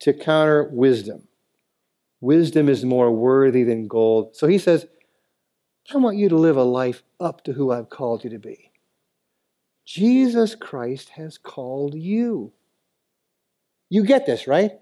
to 0.00 0.12
counter 0.12 0.68
wisdom. 0.72 1.28
Wisdom 2.20 2.68
is 2.68 2.84
more 2.84 3.10
worthy 3.10 3.62
than 3.62 3.86
gold. 3.86 4.34
So 4.34 4.46
he 4.46 4.58
says, 4.58 4.86
I 5.92 5.98
want 5.98 6.16
you 6.16 6.28
to 6.28 6.36
live 6.36 6.56
a 6.56 6.64
life 6.64 7.02
up 7.20 7.44
to 7.44 7.52
who 7.52 7.70
I've 7.70 7.90
called 7.90 8.24
you 8.24 8.30
to 8.30 8.38
be. 8.38 8.70
Jesus 9.84 10.54
Christ 10.54 11.10
has 11.10 11.38
called 11.38 11.94
you. 11.94 12.52
You 13.88 14.04
get 14.04 14.26
this, 14.26 14.46
right? 14.48 14.72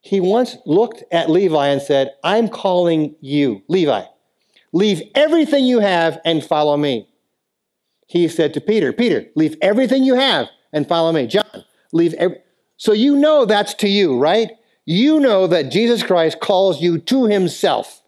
He 0.00 0.20
once 0.20 0.56
looked 0.64 1.04
at 1.12 1.30
Levi 1.30 1.68
and 1.68 1.82
said, 1.82 2.14
I'm 2.24 2.48
calling 2.48 3.14
you, 3.20 3.62
Levi. 3.68 4.04
Leave 4.72 5.02
everything 5.14 5.64
you 5.64 5.80
have 5.80 6.18
and 6.24 6.42
follow 6.42 6.76
me. 6.76 7.08
He 8.06 8.26
said 8.28 8.54
to 8.54 8.60
Peter, 8.60 8.92
Peter, 8.92 9.26
leave 9.36 9.56
everything 9.60 10.02
you 10.02 10.14
have 10.14 10.48
and 10.72 10.88
follow 10.88 11.12
me. 11.12 11.26
John, 11.26 11.64
leave 11.92 12.14
every. 12.14 12.38
So 12.78 12.92
you 12.92 13.16
know 13.16 13.44
that's 13.44 13.74
to 13.74 13.88
you, 13.88 14.18
right? 14.18 14.52
You 14.84 15.20
know 15.20 15.46
that 15.46 15.70
Jesus 15.70 16.02
Christ 16.02 16.40
calls 16.40 16.80
you 16.80 16.98
to 16.98 17.26
himself. 17.26 18.01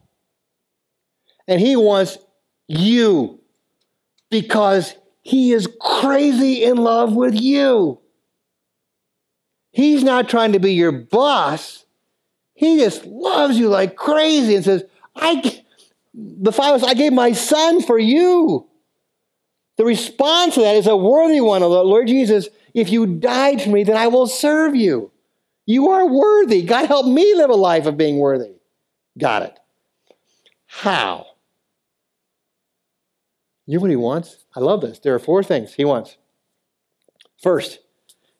And 1.47 1.61
he 1.61 1.77
wants 1.77 2.19
you 2.67 3.41
because 4.31 4.95
he 5.23 5.53
is 5.53 5.69
crazy 5.81 6.65
in 6.65 6.77
love 6.77 7.15
with 7.15 7.35
you. 7.35 8.01
He's 9.71 10.05
not 10.05 10.29
trying 10.29 10.53
to 10.53 10.61
be 10.61 10.75
your 10.75 10.93
boss. 10.93 11.85
He 12.55 12.79
just 12.79 13.05
loves 13.05 13.59
you 13.59 13.69
like 13.69 13.97
crazy 13.97 14.55
and 14.55 14.65
says, 14.65 14.85
I, 15.17 15.63
the 16.15 16.53
Father 16.53 16.79
says, 16.79 16.89
I 16.89 16.95
gave 16.95 17.13
my 17.13 17.33
son 17.33 17.83
for 17.83 17.99
you. 17.99 18.69
The 19.77 19.85
response 19.85 20.55
to 20.55 20.61
that 20.61 20.77
is 20.77 20.87
a 20.87 20.97
worthy 20.97 21.41
one. 21.41 21.63
Lord 21.63 22.07
Jesus, 22.07 22.49
if 22.75 22.91
you 22.91 23.07
died 23.07 23.61
for 23.61 23.71
me, 23.71 23.83
then 23.83 23.97
I 23.97 24.07
will 24.07 24.29
serve 24.29 24.77
you. 24.77 25.11
You 25.67 25.91
are 25.91 26.07
worthy. 26.07 26.63
God 26.63 26.87
help 26.87 27.07
me 27.07 27.35
live 27.35 27.51
a 27.51 27.55
life 27.55 27.87
of 27.87 27.97
being 27.97 28.19
worthy. 28.19 28.53
Got 29.19 29.43
it. 29.43 29.59
How? 30.67 31.27
You 33.67 33.79
know 33.79 33.83
what 33.83 33.91
he 33.91 33.97
wants? 33.97 34.45
I 34.55 34.61
love 34.61 34.81
this. 34.81 34.99
There 34.99 35.15
are 35.15 35.19
four 35.19 35.43
things 35.43 35.75
he 35.75 35.85
wants. 35.85 36.17
First, 37.43 37.81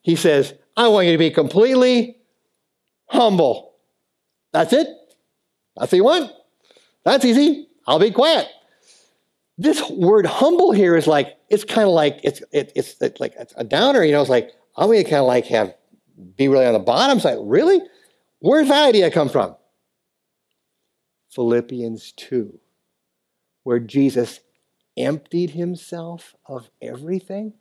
he 0.03 0.17
says, 0.17 0.55
I 0.77 0.89
want 0.89 1.07
you 1.07 1.13
to 1.13 1.19
be 1.19 1.31
completely 1.31 2.19
humble. 3.07 3.75
That's 4.53 4.73
it. 4.73 4.89
That's 5.77 5.93
what 5.93 5.97
you 5.97 6.05
want. 6.05 6.31
That's 7.05 7.25
easy. 7.25 7.69
I'll 7.87 7.99
be 7.99 8.11
quiet. 8.11 8.49
This 9.57 9.89
word 9.91 10.27
humble 10.27 10.73
here 10.73 10.97
is 10.97 11.07
like, 11.07 11.37
it's 11.49 11.65
kind 11.65 11.87
of 11.87 11.95
like, 11.95 12.21
it's, 12.23 12.43
it, 12.53 12.73
it's, 12.75 13.01
it's 13.01 13.21
like 13.21 13.35
it's 13.39 13.55
a 13.57 13.65
downer, 13.65 14.03
you 14.03 14.13
know, 14.13 14.21
it's 14.21 14.31
like, 14.31 14.51
I'm 14.77 14.89
going 14.89 15.03
to 15.03 15.09
kind 15.09 15.21
of 15.21 15.27
like 15.27 15.47
have, 15.47 15.75
be 16.37 16.49
really 16.49 16.67
on 16.67 16.73
the 16.73 16.81
bottom 16.81 17.21
side. 17.21 17.39
Really? 17.41 17.81
Where's 18.41 18.69
that 18.69 18.89
idea 18.89 19.11
come 19.11 19.29
from? 19.29 19.55
Philippians 21.31 22.13
2, 22.13 22.59
where 23.63 23.79
Jesus 23.79 24.41
emptied 24.97 25.51
himself 25.51 26.35
of 26.47 26.71
everything 26.81 27.55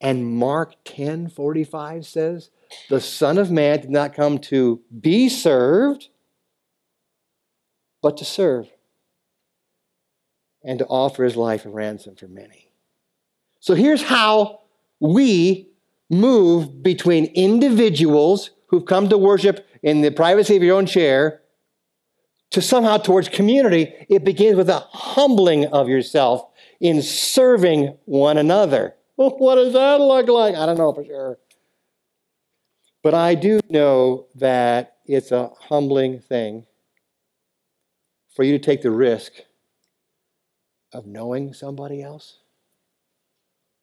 and 0.00 0.26
Mark 0.26 0.74
10 0.84 1.28
45 1.28 2.06
says, 2.06 2.50
The 2.88 3.00
Son 3.00 3.38
of 3.38 3.50
Man 3.50 3.80
did 3.80 3.90
not 3.90 4.14
come 4.14 4.38
to 4.38 4.80
be 4.98 5.28
served, 5.28 6.08
but 8.02 8.16
to 8.16 8.24
serve 8.24 8.68
and 10.64 10.78
to 10.78 10.86
offer 10.86 11.24
his 11.24 11.36
life 11.36 11.66
a 11.66 11.70
ransom 11.70 12.16
for 12.16 12.28
many. 12.28 12.70
So 13.60 13.74
here's 13.74 14.02
how 14.02 14.60
we 15.00 15.68
move 16.08 16.82
between 16.82 17.26
individuals 17.26 18.50
who've 18.68 18.86
come 18.86 19.08
to 19.10 19.18
worship 19.18 19.66
in 19.82 20.00
the 20.00 20.10
privacy 20.10 20.56
of 20.56 20.62
your 20.62 20.76
own 20.76 20.86
chair 20.86 21.39
to 22.50 22.62
somehow 22.62 22.98
towards 22.98 23.28
community. 23.28 23.92
It 24.08 24.24
begins 24.24 24.56
with 24.56 24.68
a 24.68 24.80
humbling 24.80 25.66
of 25.66 25.88
yourself 25.88 26.44
in 26.80 27.02
serving 27.02 27.96
one 28.04 28.38
another. 28.38 28.94
what 29.16 29.56
does 29.56 29.72
that 29.72 30.00
look 30.00 30.28
like? 30.28 30.54
I 30.54 30.66
don't 30.66 30.78
know 30.78 30.92
for 30.92 31.04
sure. 31.04 31.38
But 33.02 33.14
I 33.14 33.34
do 33.34 33.60
know 33.68 34.26
that 34.34 34.96
it's 35.06 35.32
a 35.32 35.50
humbling 35.68 36.20
thing 36.20 36.66
for 38.34 38.44
you 38.44 38.52
to 38.52 38.58
take 38.58 38.82
the 38.82 38.90
risk 38.90 39.32
of 40.92 41.06
knowing 41.06 41.54
somebody 41.54 42.02
else. 42.02 42.40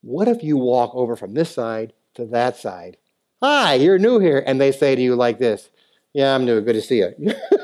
What 0.02 0.28
if 0.28 0.44
you 0.44 0.58
walk 0.58 0.92
over 0.94 1.16
from 1.16 1.34
this 1.34 1.52
side 1.52 1.94
to 2.16 2.26
that 2.28 2.58
side? 2.58 2.98
Hi, 3.42 3.76
you're 3.76 4.00
new 4.00 4.20
here. 4.20 4.44
And 4.46 4.60
they 4.62 4.72
say 4.72 4.96
to 4.96 5.02
you 5.02 5.16
like 5.16 5.40
this 5.40 5.70
Yeah, 6.14 6.36
I'm 6.36 6.46
new. 6.46 6.62
Good 6.62 6.74
to 6.74 6.82
see 6.82 6.98
you. 7.00 7.34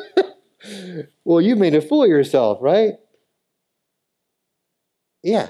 well, 1.24 1.41
you 1.41 1.55
made 1.55 1.75
a 1.75 1.82
fool 1.82 2.03
of 2.03 2.10
yourself, 2.10 2.60
right? 2.62 2.93
Yeah. 5.22 5.50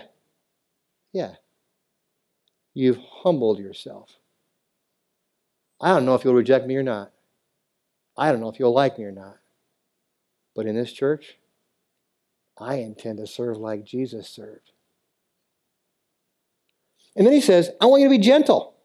Yeah. 1.11 1.35
You've 2.73 2.97
humbled 2.97 3.59
yourself. 3.59 4.17
I 5.81 5.89
don't 5.89 6.05
know 6.05 6.15
if 6.15 6.23
you'll 6.23 6.33
reject 6.33 6.65
me 6.65 6.75
or 6.75 6.83
not. 6.83 7.11
I 8.17 8.31
don't 8.31 8.41
know 8.41 8.49
if 8.49 8.59
you'll 8.59 8.73
like 8.73 8.97
me 8.97 9.05
or 9.05 9.11
not. 9.11 9.37
But 10.55 10.65
in 10.65 10.75
this 10.75 10.93
church, 10.93 11.37
I 12.57 12.75
intend 12.75 13.17
to 13.17 13.27
serve 13.27 13.57
like 13.57 13.83
Jesus 13.83 14.29
served. 14.29 14.71
And 17.15 17.25
then 17.25 17.33
he 17.33 17.41
says, 17.41 17.71
I 17.81 17.85
want 17.85 18.01
you 18.01 18.07
to 18.07 18.17
be 18.17 18.23
gentle. 18.23 18.75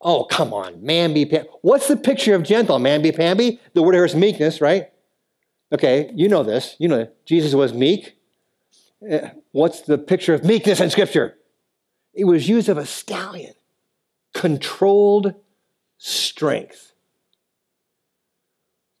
Oh, 0.00 0.24
come 0.24 0.54
on, 0.54 0.82
man 0.82 1.12
be 1.12 1.26
pam. 1.26 1.44
What's 1.60 1.88
the 1.88 1.96
picture 1.96 2.34
of 2.34 2.42
gentle? 2.42 2.78
Man 2.78 3.02
be 3.02 3.12
pamby? 3.12 3.60
The 3.74 3.82
word 3.82 3.94
here 3.94 4.04
is 4.04 4.14
meekness, 4.14 4.60
right? 4.60 4.90
Okay, 5.72 6.10
you 6.14 6.28
know 6.28 6.42
this. 6.42 6.76
You 6.78 6.88
know 6.88 7.08
Jesus 7.24 7.54
was 7.54 7.72
meek. 7.72 8.16
Eh, 9.08 9.30
what's 9.52 9.82
the 9.82 9.98
picture 9.98 10.34
of 10.34 10.44
meekness 10.44 10.80
in 10.80 10.90
Scripture? 10.90 11.36
It 12.12 12.24
was 12.24 12.48
used 12.48 12.68
of 12.68 12.76
a 12.76 12.86
stallion, 12.86 13.54
controlled 14.34 15.34
strength. 15.98 16.92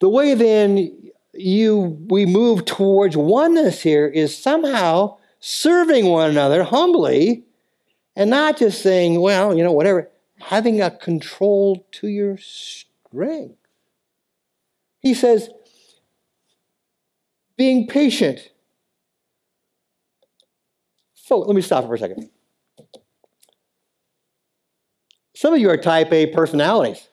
The 0.00 0.08
way 0.08 0.34
then 0.34 1.10
you 1.34 1.98
we 2.08 2.26
move 2.26 2.64
towards 2.64 3.16
oneness 3.16 3.82
here 3.82 4.06
is 4.06 4.36
somehow 4.36 5.18
serving 5.40 6.06
one 6.06 6.30
another 6.30 6.64
humbly 6.64 7.44
and 8.16 8.30
not 8.30 8.58
just 8.58 8.82
saying, 8.82 9.20
well, 9.20 9.56
you 9.56 9.62
know, 9.62 9.72
whatever, 9.72 10.10
having 10.40 10.80
a 10.80 10.90
control 10.90 11.86
to 11.92 12.08
your 12.08 12.36
strength. 12.38 13.56
He 15.00 15.14
says, 15.14 15.48
being 17.60 17.86
patient. 17.86 18.40
So 21.12 21.40
let 21.40 21.54
me 21.54 21.60
stop 21.60 21.84
for 21.84 21.92
a 21.92 21.98
second. 21.98 22.30
Some 25.36 25.52
of 25.52 25.60
you 25.60 25.68
are 25.68 25.76
type 25.76 26.10
A 26.10 26.28
personalities. 26.28 27.06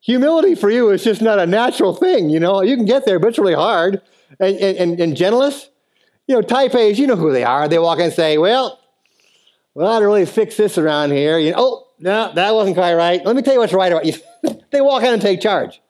Humility 0.00 0.54
for 0.54 0.70
you 0.70 0.88
is 0.88 1.04
just 1.04 1.20
not 1.20 1.38
a 1.38 1.44
natural 1.44 1.94
thing, 1.94 2.30
you 2.30 2.40
know. 2.40 2.62
You 2.62 2.76
can 2.76 2.86
get 2.86 3.04
there, 3.04 3.18
but 3.18 3.28
it's 3.28 3.38
really 3.38 3.52
hard. 3.52 4.00
And, 4.40 4.56
and, 4.56 4.98
and 4.98 5.14
gentleness, 5.14 5.68
you 6.26 6.34
know, 6.34 6.40
type 6.40 6.74
A's, 6.74 6.98
you 6.98 7.06
know 7.06 7.16
who 7.16 7.30
they 7.30 7.44
are. 7.44 7.68
They 7.68 7.78
walk 7.78 7.98
in 7.98 8.06
and 8.06 8.14
say, 8.14 8.38
Well, 8.38 8.80
well, 9.74 9.92
I 9.92 9.98
to 9.98 10.06
really 10.06 10.24
fix 10.24 10.56
this 10.56 10.78
around 10.78 11.10
here. 11.10 11.38
You 11.38 11.50
know, 11.50 11.58
oh, 11.58 11.88
no, 11.98 12.32
that 12.32 12.54
wasn't 12.54 12.76
quite 12.76 12.94
right. 12.94 13.22
Let 13.22 13.36
me 13.36 13.42
tell 13.42 13.52
you 13.52 13.60
what's 13.60 13.74
right 13.74 13.92
about 13.92 14.06
you. 14.06 14.14
they 14.70 14.80
walk 14.80 15.02
out 15.02 15.12
and 15.12 15.20
take 15.20 15.42
charge. 15.42 15.82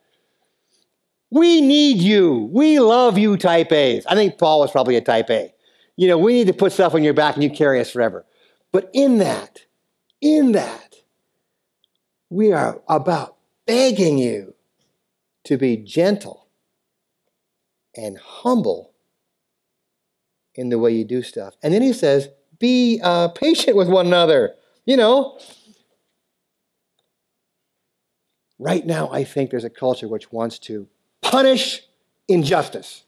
We 1.30 1.60
need 1.60 1.98
you. 1.98 2.48
We 2.52 2.80
love 2.80 3.18
you, 3.18 3.36
type 3.36 3.70
A's. 3.72 4.06
I 4.06 4.14
think 4.14 4.38
Paul 4.38 4.60
was 4.60 4.70
probably 4.70 4.96
a 4.96 5.00
type 5.00 5.30
A. 5.30 5.52
You 5.96 6.08
know, 6.08 6.16
we 6.16 6.32
need 6.34 6.46
to 6.46 6.54
put 6.54 6.72
stuff 6.72 6.94
on 6.94 7.02
your 7.02 7.14
back 7.14 7.34
and 7.34 7.42
you 7.42 7.50
carry 7.50 7.80
us 7.80 7.90
forever. 7.90 8.24
But 8.72 8.90
in 8.92 9.18
that, 9.18 9.62
in 10.20 10.52
that, 10.52 10.96
we 12.30 12.52
are 12.52 12.80
about 12.88 13.36
begging 13.66 14.18
you 14.18 14.54
to 15.44 15.56
be 15.56 15.76
gentle 15.76 16.48
and 17.96 18.18
humble 18.18 18.92
in 20.54 20.68
the 20.68 20.78
way 20.78 20.92
you 20.92 21.04
do 21.04 21.22
stuff. 21.22 21.54
And 21.62 21.74
then 21.74 21.82
he 21.82 21.92
says, 21.92 22.28
be 22.58 23.00
uh, 23.02 23.28
patient 23.28 23.76
with 23.76 23.88
one 23.88 24.06
another. 24.06 24.54
You 24.84 24.96
know, 24.96 25.38
right 28.58 28.84
now, 28.84 29.10
I 29.10 29.24
think 29.24 29.50
there's 29.50 29.64
a 29.64 29.70
culture 29.70 30.08
which 30.08 30.32
wants 30.32 30.58
to 30.60 30.88
punish 31.30 31.82
injustice. 32.26 33.04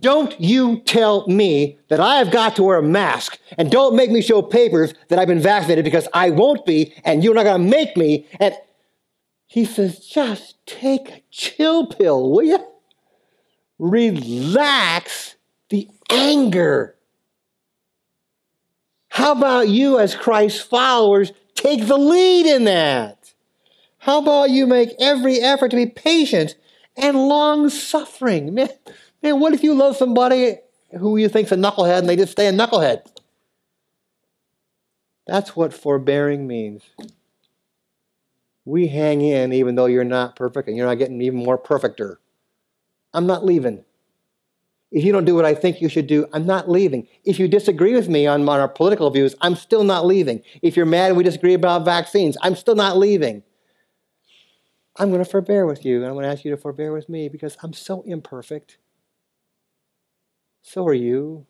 Don't 0.00 0.38
you 0.38 0.80
tell 0.80 1.26
me 1.28 1.78
that 1.88 2.00
I 2.00 2.16
have 2.16 2.30
got 2.30 2.56
to 2.56 2.62
wear 2.62 2.78
a 2.78 2.82
mask 2.82 3.38
and 3.56 3.70
don't 3.70 3.96
make 3.96 4.10
me 4.10 4.20
show 4.20 4.42
papers 4.42 4.92
that 5.08 5.18
I've 5.18 5.28
been 5.28 5.40
vaccinated 5.40 5.84
because 5.84 6.08
I 6.12 6.30
won't 6.30 6.66
be 6.66 6.92
and 7.04 7.24
you're 7.24 7.34
not 7.34 7.44
going 7.44 7.62
to 7.62 7.70
make 7.70 7.96
me. 7.96 8.26
And 8.38 8.54
he 9.46 9.64
says, 9.64 10.00
just 10.00 10.56
take 10.66 11.08
a 11.08 11.22
chill 11.30 11.86
pill, 11.86 12.30
will 12.30 12.42
you? 12.42 12.58
Relax 13.78 15.36
the 15.70 15.88
anger. 16.10 16.96
How 19.08 19.32
about 19.32 19.68
you, 19.68 19.98
as 19.98 20.14
Christ's 20.14 20.60
followers, 20.60 21.32
take 21.54 21.86
the 21.86 21.96
lead 21.96 22.44
in 22.44 22.64
that? 22.64 23.32
How 23.98 24.18
about 24.18 24.50
you 24.50 24.66
make 24.66 24.90
every 25.00 25.40
effort 25.40 25.70
to 25.70 25.76
be 25.76 25.86
patient 25.86 26.56
and 26.98 27.16
long 27.16 27.68
suffering? 27.68 28.54
Man, 28.54 28.68
man, 29.22 29.40
what 29.40 29.54
if 29.54 29.62
you 29.62 29.74
love 29.74 29.96
somebody 29.96 30.56
who 30.98 31.16
you 31.16 31.28
think's 31.28 31.52
a 31.52 31.56
knucklehead 31.56 32.00
and 32.00 32.08
they 32.08 32.16
just 32.16 32.32
stay 32.32 32.48
a 32.48 32.52
knucklehead? 32.52 33.06
That's 35.26 35.54
what 35.54 35.74
forbearing 35.74 36.46
means. 36.46 36.82
We 38.64 38.88
hang 38.88 39.22
in 39.22 39.52
even 39.52 39.74
though 39.74 39.86
you're 39.86 40.04
not 40.04 40.36
perfect 40.36 40.68
and 40.68 40.76
you're 40.76 40.86
not 40.86 40.98
getting 40.98 41.20
even 41.22 41.38
more 41.38 41.58
perfecter. 41.58 42.20
I'm 43.14 43.26
not 43.26 43.44
leaving. 43.44 43.84
If 44.90 45.04
you 45.04 45.12
don't 45.12 45.26
do 45.26 45.34
what 45.34 45.44
I 45.44 45.54
think 45.54 45.82
you 45.82 45.88
should 45.88 46.06
do, 46.06 46.26
I'm 46.32 46.46
not 46.46 46.70
leaving. 46.70 47.06
If 47.24 47.38
you 47.38 47.46
disagree 47.46 47.94
with 47.94 48.08
me 48.08 48.26
on, 48.26 48.48
our 48.48 48.68
political 48.68 49.10
views, 49.10 49.34
I'm 49.42 49.54
still 49.54 49.84
not 49.84 50.06
leaving. 50.06 50.42
If 50.62 50.76
you're 50.76 50.86
mad 50.86 51.08
and 51.08 51.16
we 51.16 51.24
disagree 51.24 51.54
about 51.54 51.84
vaccines, 51.84 52.38
I'm 52.42 52.56
still 52.56 52.74
not 52.74 52.96
leaving. 52.96 53.42
I'm 54.98 55.10
going 55.10 55.22
to 55.22 55.30
forbear 55.30 55.64
with 55.64 55.84
you, 55.84 55.98
and 55.98 56.06
I'm 56.06 56.14
going 56.14 56.24
to 56.24 56.30
ask 56.30 56.44
you 56.44 56.50
to 56.50 56.56
forbear 56.56 56.92
with 56.92 57.08
me 57.08 57.28
because 57.28 57.56
I'm 57.62 57.72
so 57.72 58.02
imperfect. 58.02 58.78
So 60.62 60.86
are 60.86 60.94
you. 60.94 61.46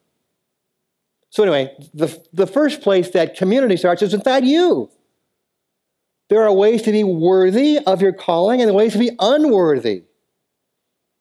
So, 1.30 1.42
anyway, 1.42 1.74
the, 1.92 2.24
the 2.32 2.46
first 2.46 2.82
place 2.82 3.10
that 3.10 3.36
community 3.36 3.76
starts 3.76 4.02
is 4.02 4.14
inside 4.14 4.44
you. 4.44 4.90
There 6.28 6.42
are 6.42 6.52
ways 6.52 6.82
to 6.82 6.92
be 6.92 7.04
worthy 7.04 7.78
of 7.78 8.02
your 8.02 8.12
calling 8.12 8.60
and 8.60 8.74
ways 8.74 8.92
to 8.92 8.98
be 8.98 9.10
unworthy. 9.18 10.04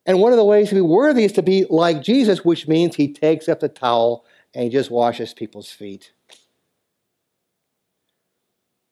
And 0.06 0.20
one 0.20 0.32
of 0.32 0.38
the 0.38 0.46
ways 0.46 0.70
to 0.70 0.76
be 0.76 0.82
worthy 0.82 1.24
is 1.24 1.34
to 1.34 1.42
be 1.42 1.66
like 1.70 2.02
Jesus, 2.02 2.44
which 2.44 2.68
means 2.68 2.96
he 2.96 3.12
takes 3.12 3.50
up 3.50 3.60
the 3.60 3.70
towel 3.70 4.26
and 4.54 4.66
he 4.66 4.70
just 4.70 4.92
washes 4.92 5.34
people's 5.34 5.70
feet. 5.70 6.12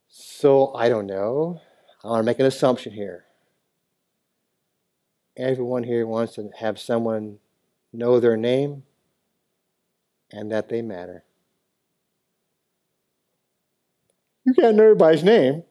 So 0.07 0.73
I 0.73 0.89
don't 0.89 1.07
know. 1.07 1.61
I 2.03 2.07
want 2.09 2.19
to 2.19 2.25
make 2.25 2.39
an 2.39 2.45
assumption 2.45 2.91
here. 2.93 3.24
Everyone 5.37 5.83
here 5.83 6.07
wants 6.07 6.35
to 6.35 6.49
have 6.59 6.79
someone 6.79 7.39
know 7.91 8.19
their 8.19 8.37
name 8.37 8.83
and 10.31 10.51
that 10.51 10.69
they 10.69 10.81
matter. 10.81 11.23
You 14.45 14.53
can't 14.53 14.75
know 14.75 14.83
everybody's 14.83 15.23
name. 15.23 15.63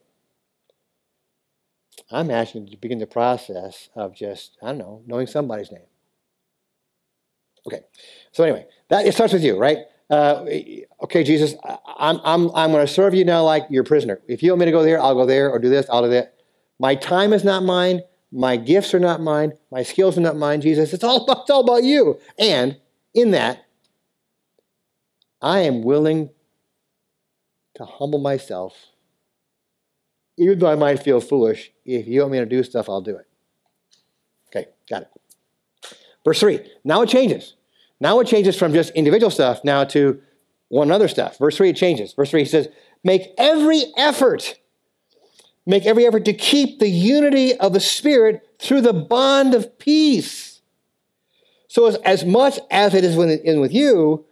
I'm 2.11 2.29
asking 2.29 2.67
you 2.67 2.71
to 2.71 2.77
begin 2.77 2.99
the 2.99 3.07
process 3.07 3.89
of 3.95 4.15
just, 4.15 4.57
I 4.61 4.67
don't 4.67 4.77
know, 4.77 5.01
knowing 5.07 5.27
somebody's 5.27 5.71
name. 5.71 5.87
Okay. 7.65 7.81
So 8.31 8.43
anyway, 8.43 8.67
that 8.89 9.07
it 9.07 9.13
starts 9.13 9.33
with 9.33 9.43
you, 9.43 9.57
right? 9.57 9.79
Uh, 10.09 10.45
okay, 11.01 11.23
Jesus, 11.23 11.55
I'm, 11.97 12.19
I'm, 12.23 12.51
I'm 12.53 12.71
going 12.71 12.85
to 12.85 12.91
serve 12.91 13.15
you 13.15 13.25
now 13.25 13.43
like 13.43 13.65
your 13.71 13.83
prisoner. 13.83 14.21
If 14.27 14.43
you 14.43 14.51
want 14.51 14.59
me 14.59 14.65
to 14.65 14.71
go 14.71 14.83
there, 14.83 15.01
I'll 15.01 15.15
go 15.15 15.25
there, 15.25 15.49
or 15.49 15.57
do 15.57 15.69
this, 15.69 15.87
I'll 15.89 16.03
do 16.03 16.09
that. 16.09 16.35
My 16.77 16.93
time 16.93 17.33
is 17.33 17.43
not 17.43 17.63
mine. 17.63 18.01
My 18.35 18.57
gifts 18.57 18.93
are 18.93 18.99
not 18.99 19.21
mine. 19.21 19.53
My 19.71 19.83
skills 19.83 20.17
are 20.17 20.21
not 20.21 20.35
mine, 20.35 20.61
Jesus. 20.61 20.93
It's 20.93 21.03
all 21.03 21.23
about, 21.23 21.41
it's 21.41 21.49
all 21.49 21.61
about 21.61 21.83
you. 21.83 22.19
And 22.37 22.77
in 23.13 23.31
that, 23.31 23.65
I 25.41 25.59
am 25.59 25.83
willing 25.83 26.29
to 27.75 27.85
humble 27.85 28.19
myself 28.19 28.75
even 30.37 30.59
though 30.59 30.71
I 30.71 30.75
might 30.75 31.01
feel 31.01 31.21
foolish, 31.21 31.71
if 31.85 32.07
you 32.07 32.21
want 32.21 32.33
me 32.33 32.39
to 32.39 32.45
do 32.45 32.63
stuff, 32.63 32.89
I'll 32.89 33.01
do 33.01 33.17
it. 33.17 33.27
Okay, 34.49 34.69
got 34.89 35.03
it. 35.03 35.09
Verse 36.23 36.39
3. 36.39 36.59
Now 36.83 37.01
it 37.01 37.09
changes. 37.09 37.55
Now 37.99 38.19
it 38.19 38.27
changes 38.27 38.57
from 38.57 38.73
just 38.73 38.91
individual 38.93 39.31
stuff 39.31 39.63
now 39.63 39.83
to 39.85 40.21
one 40.67 40.91
other 40.91 41.07
stuff. 41.07 41.37
Verse 41.37 41.55
3, 41.57 41.69
it 41.69 41.75
changes. 41.75 42.13
Verse 42.13 42.31
3 42.31 42.45
says, 42.45 42.67
Make 43.03 43.33
every 43.37 43.83
effort, 43.97 44.55
make 45.65 45.85
every 45.85 46.05
effort 46.05 46.25
to 46.25 46.33
keep 46.33 46.79
the 46.79 46.89
unity 46.89 47.55
of 47.55 47.73
the 47.73 47.79
Spirit 47.79 48.47
through 48.59 48.81
the 48.81 48.93
bond 48.93 49.53
of 49.53 49.77
peace. 49.79 50.61
So, 51.67 51.87
as, 51.87 51.95
as 51.97 52.25
much 52.25 52.59
as 52.71 52.93
it 52.93 53.03
is 53.03 53.17
in 53.17 53.59
with 53.59 53.73
you, 53.73 54.25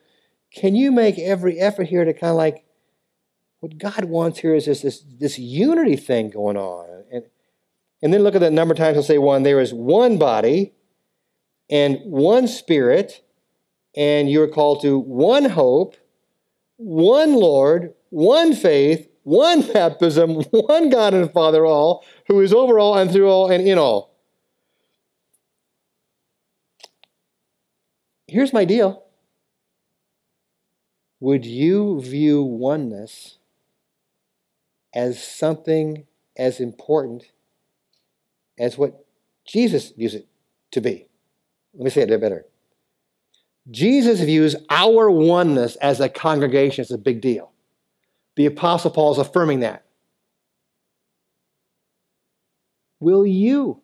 can 0.54 0.76
you 0.76 0.92
make 0.92 1.18
every 1.18 1.60
effort 1.60 1.88
here 1.88 2.06
to 2.06 2.14
kind 2.14 2.32
of 2.32 2.38
like 2.38 2.64
what 3.64 3.78
God 3.78 4.04
wants 4.06 4.40
here 4.40 4.54
is 4.54 4.66
this, 4.66 4.82
this, 4.82 5.06
this 5.20 5.40
unity 5.40 5.96
thing 5.96 6.30
going 6.30 6.58
on. 6.58 7.06
And, 7.10 7.24
and 8.02 8.14
then 8.14 8.22
look 8.22 8.36
at 8.36 8.42
that 8.42 8.52
number 8.52 8.74
of 8.74 8.78
times 8.78 8.96
he'll 8.96 9.04
say 9.04 9.18
one. 9.18 9.44
There 9.44 9.62
is 9.62 9.74
one 9.74 10.18
body 10.18 10.74
and 11.70 11.98
one 12.04 12.50
spirit, 12.50 13.24
and 13.96 14.30
you're 14.30 14.50
called 14.50 14.82
to 14.82 15.00
one 15.00 15.46
hope, 15.46 15.96
one 16.76 17.36
Lord, 17.36 17.94
one 18.10 18.54
faith, 18.54 19.08
one 19.24 19.62
baptism, 19.74 20.36
one 20.52 20.90
God 20.90 21.14
and 21.14 21.32
Father 21.32 21.66
all, 21.66 22.06
who 22.28 22.40
is 22.42 22.54
over 22.54 22.80
all 22.80 22.98
and 22.98 23.12
through 23.12 23.30
all 23.30 23.50
and 23.50 23.68
in 23.68 23.78
all. 23.78 24.14
Here's 28.28 28.54
my 28.54 28.66
deal. 28.66 29.04
Would 31.20 31.46
you 31.46 32.02
view 32.02 32.42
oneness 32.42 33.38
as 34.94 35.24
something 35.24 36.06
as 36.38 36.60
important 36.60 37.24
as 38.60 38.78
what 38.78 39.06
Jesus 39.46 39.92
views 39.92 40.16
it 40.16 40.28
to 40.72 40.82
be. 40.82 41.08
Let 41.74 41.84
me 41.84 41.90
say 41.90 42.02
it 42.02 42.06
a 42.06 42.08
bit 42.08 42.22
better. 42.22 42.46
Jesus 43.72 44.20
views 44.20 44.56
our 44.70 45.10
oneness 45.10 45.76
as 45.78 46.00
a 46.00 46.10
congregation 46.10 46.82
as 46.82 46.92
a 46.92 46.98
big 46.98 47.22
deal. 47.22 47.53
The 48.36 48.46
Apostle 48.48 48.92
Paul 48.92 49.12
is 49.12 49.18
affirming 49.20 49.60
that. 49.60 49.86
Will 53.00 53.26
you? 53.26 53.82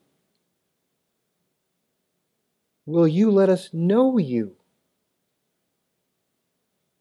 Will 2.86 3.08
you 3.08 3.30
let 3.30 3.50
us 3.50 3.70
know 3.74 4.18
you? 4.18 4.56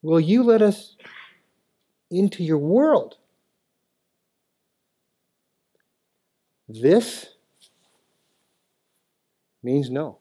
Will 0.02 0.20
you 0.20 0.42
let 0.42 0.62
us 0.62 0.96
into 2.10 2.44
your 2.44 2.58
world? 2.58 3.16
This 6.68 7.26
means 9.62 9.90
no. 9.90 10.18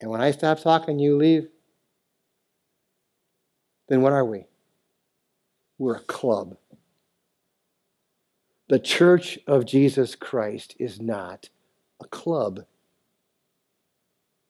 And 0.00 0.10
when 0.10 0.20
I 0.20 0.30
stop 0.30 0.62
talking, 0.62 0.98
you 0.98 1.16
leave, 1.16 1.48
then 3.88 4.00
what 4.00 4.12
are 4.12 4.24
we? 4.24 4.46
We're 5.80 5.96
a 5.96 6.00
club. 6.00 6.58
The 8.68 8.78
Church 8.78 9.38
of 9.46 9.64
Jesus 9.64 10.14
Christ 10.14 10.76
is 10.78 11.00
not 11.00 11.48
a 12.02 12.06
club, 12.06 12.66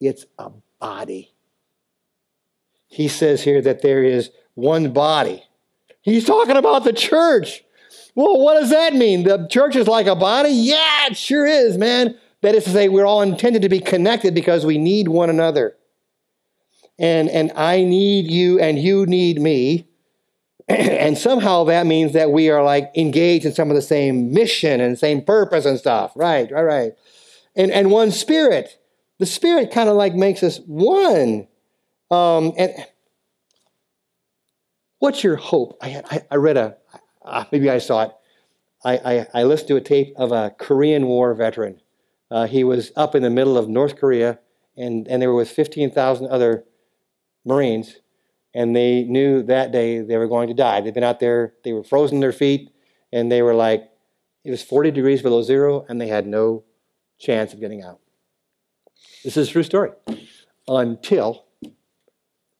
it's 0.01 0.27
a 0.41 0.51
body. 0.81 1.33
He 2.89 3.07
says 3.07 3.45
here 3.45 3.63
that 3.63 3.81
there 3.81 4.03
is 4.03 4.31
one 4.55 4.93
body. 4.93 5.45
He's 6.03 6.25
talking 6.25 6.57
about 6.57 6.83
the 6.83 6.93
church. 6.93 7.63
Well, 8.17 8.41
what 8.41 8.59
does 8.59 8.71
that 8.71 8.95
mean? 8.95 9.23
The 9.23 9.47
church 9.47 9.77
is 9.77 9.87
like 9.87 10.09
a 10.09 10.17
body? 10.17 10.49
Yeah, 10.51 11.07
it 11.07 11.17
sure 11.17 11.47
is, 11.47 11.79
man. 11.79 12.19
That 12.41 12.57
is 12.57 12.65
to 12.65 12.71
say, 12.71 12.89
we're 12.89 13.07
all 13.07 13.23
intended 13.23 13.63
to 13.63 13.69
be 13.69 13.79
connected 13.79 14.35
because 14.35 14.67
we 14.67 14.79
need 14.79 15.07
one 15.07 15.31
another. 15.31 15.77
And, 16.99 17.29
and 17.29 17.53
I 17.55 17.85
need 17.85 18.29
you 18.29 18.59
and 18.59 18.81
you 18.81 19.07
need 19.07 19.41
me. 19.41 19.87
and 20.79 21.19
somehow 21.19 21.65
that 21.65 21.87
means 21.87 22.13
that 22.13 22.31
we 22.31 22.49
are 22.49 22.63
like 22.63 22.93
engaged 22.97 23.45
in 23.45 23.53
some 23.53 23.71
of 23.71 23.75
the 23.75 23.83
same 23.83 24.33
mission 24.33 24.81
and 24.81 24.97
same 24.97 25.21
purpose 25.21 25.67
and 25.67 25.79
stuff. 25.79 26.13
Right, 26.15 26.51
right, 26.53 26.63
right. 26.63 26.93
And, 27.57 27.73
and 27.73 27.91
one 27.91 28.13
spirit. 28.13 28.79
The 29.19 29.27
spirit 29.27 29.73
kind 29.73 29.89
of 29.89 29.97
like 29.97 30.15
makes 30.15 30.45
us 30.45 30.61
one. 30.67 31.49
Um, 32.11 32.53
and 32.57 32.73
what's 35.01 35.25
your 35.25 35.37
hope? 35.37 35.77
I, 35.83 36.03
I, 36.09 36.23
I 36.31 36.37
read 36.37 36.57
a, 36.57 36.77
uh, 37.25 37.45
maybe 37.51 37.69
I 37.69 37.79
saw 37.79 38.05
it. 38.05 38.13
I, 38.85 38.93
I, 38.95 39.27
I, 39.35 39.43
listened 39.43 39.69
to 39.69 39.77
a 39.77 39.81
tape 39.81 40.15
of 40.17 40.33
a 40.33 40.55
Korean 40.57 41.07
War 41.07 41.35
veteran. 41.35 41.81
Uh, 42.31 42.47
he 42.47 42.65
was 42.65 42.93
up 42.97 43.15
in 43.15 43.23
the 43.23 43.29
middle 43.29 43.59
of 43.59 43.69
North 43.69 43.97
Korea, 43.97 44.39
and, 44.77 45.07
and 45.09 45.21
they 45.21 45.27
were 45.27 45.35
with 45.35 45.51
15,000 45.51 46.29
other 46.29 46.65
Marines 47.45 47.97
and 48.55 48.75
they 48.75 49.05
knew 49.05 49.43
that 49.45 49.73
day 49.73 50.01
they 50.01 50.17
were 50.17 50.29
going 50.29 50.49
to 50.49 50.55
die. 50.55 50.81
They'd 50.81 50.95
been 50.95 51.05
out 51.05 51.21
there, 51.21 51.55
they 51.65 51.73
were 51.73 51.85
frozen 51.85 52.21
their 52.21 52.33
feet, 52.33 52.71
and 53.13 53.31
they 53.31 53.43
were 53.43 53.55
like, 53.55 53.89
it 54.45 54.51
was 54.51 54.63
40 54.63 54.91
degrees 54.91 55.23
below 55.23 55.43
zero, 55.43 55.85
and 55.89 56.01
they 56.01 56.09
had 56.09 56.27
no 56.27 56.65
chance 57.19 57.53
of 57.53 57.61
getting 57.61 57.83
out. 57.83 58.01
This 59.23 59.37
is 59.37 59.49
a 59.49 59.53
true 59.53 59.63
story. 59.63 59.91
Until 60.67 61.45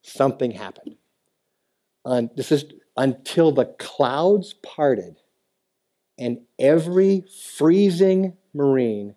something 0.01 0.51
happened. 0.51 0.97
Um, 2.05 2.29
this 2.35 2.51
is 2.51 2.65
until 2.97 3.51
the 3.51 3.65
clouds 3.65 4.53
parted 4.53 5.17
and 6.21 6.41
every 6.59 7.23
freezing 7.55 8.37
Marine 8.53 9.15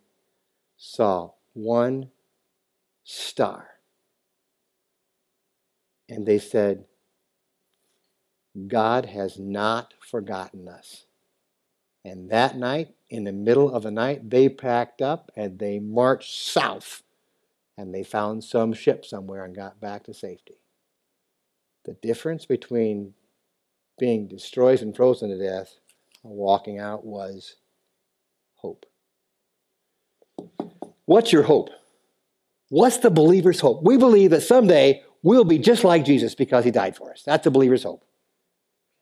saw 0.76 1.32
one 1.52 2.10
star 3.04 3.73
and 6.14 6.24
they 6.24 6.38
said, 6.38 6.84
God 8.68 9.06
has 9.06 9.38
not 9.38 9.94
forgotten 10.00 10.68
us. 10.68 11.06
And 12.04 12.30
that 12.30 12.56
night, 12.56 12.94
in 13.10 13.24
the 13.24 13.32
middle 13.32 13.74
of 13.74 13.82
the 13.82 13.90
night, 13.90 14.30
they 14.30 14.48
packed 14.48 15.02
up 15.02 15.30
and 15.34 15.58
they 15.58 15.80
marched 15.80 16.34
south. 16.34 17.02
And 17.76 17.92
they 17.92 18.04
found 18.04 18.44
some 18.44 18.72
ship 18.72 19.04
somewhere 19.04 19.44
and 19.44 19.56
got 19.56 19.80
back 19.80 20.04
to 20.04 20.14
safety. 20.14 20.60
The 21.84 21.94
difference 21.94 22.46
between 22.46 23.14
being 23.98 24.28
destroyed 24.28 24.82
and 24.82 24.94
frozen 24.94 25.30
to 25.30 25.38
death 25.38 25.74
and 26.22 26.32
walking 26.32 26.78
out 26.78 27.04
was 27.04 27.56
hope. 28.54 28.86
What's 31.06 31.32
your 31.32 31.42
hope? 31.42 31.70
What's 32.68 32.98
the 32.98 33.10
believer's 33.10 33.60
hope? 33.60 33.82
We 33.82 33.96
believe 33.96 34.30
that 34.30 34.42
someday 34.42 35.02
we'll 35.24 35.44
be 35.44 35.58
just 35.58 35.82
like 35.82 36.04
Jesus 36.04 36.36
because 36.36 36.64
he 36.64 36.70
died 36.70 36.96
for 36.96 37.10
us. 37.10 37.24
That's 37.24 37.42
the 37.42 37.50
believer's 37.50 37.82
hope. 37.82 38.04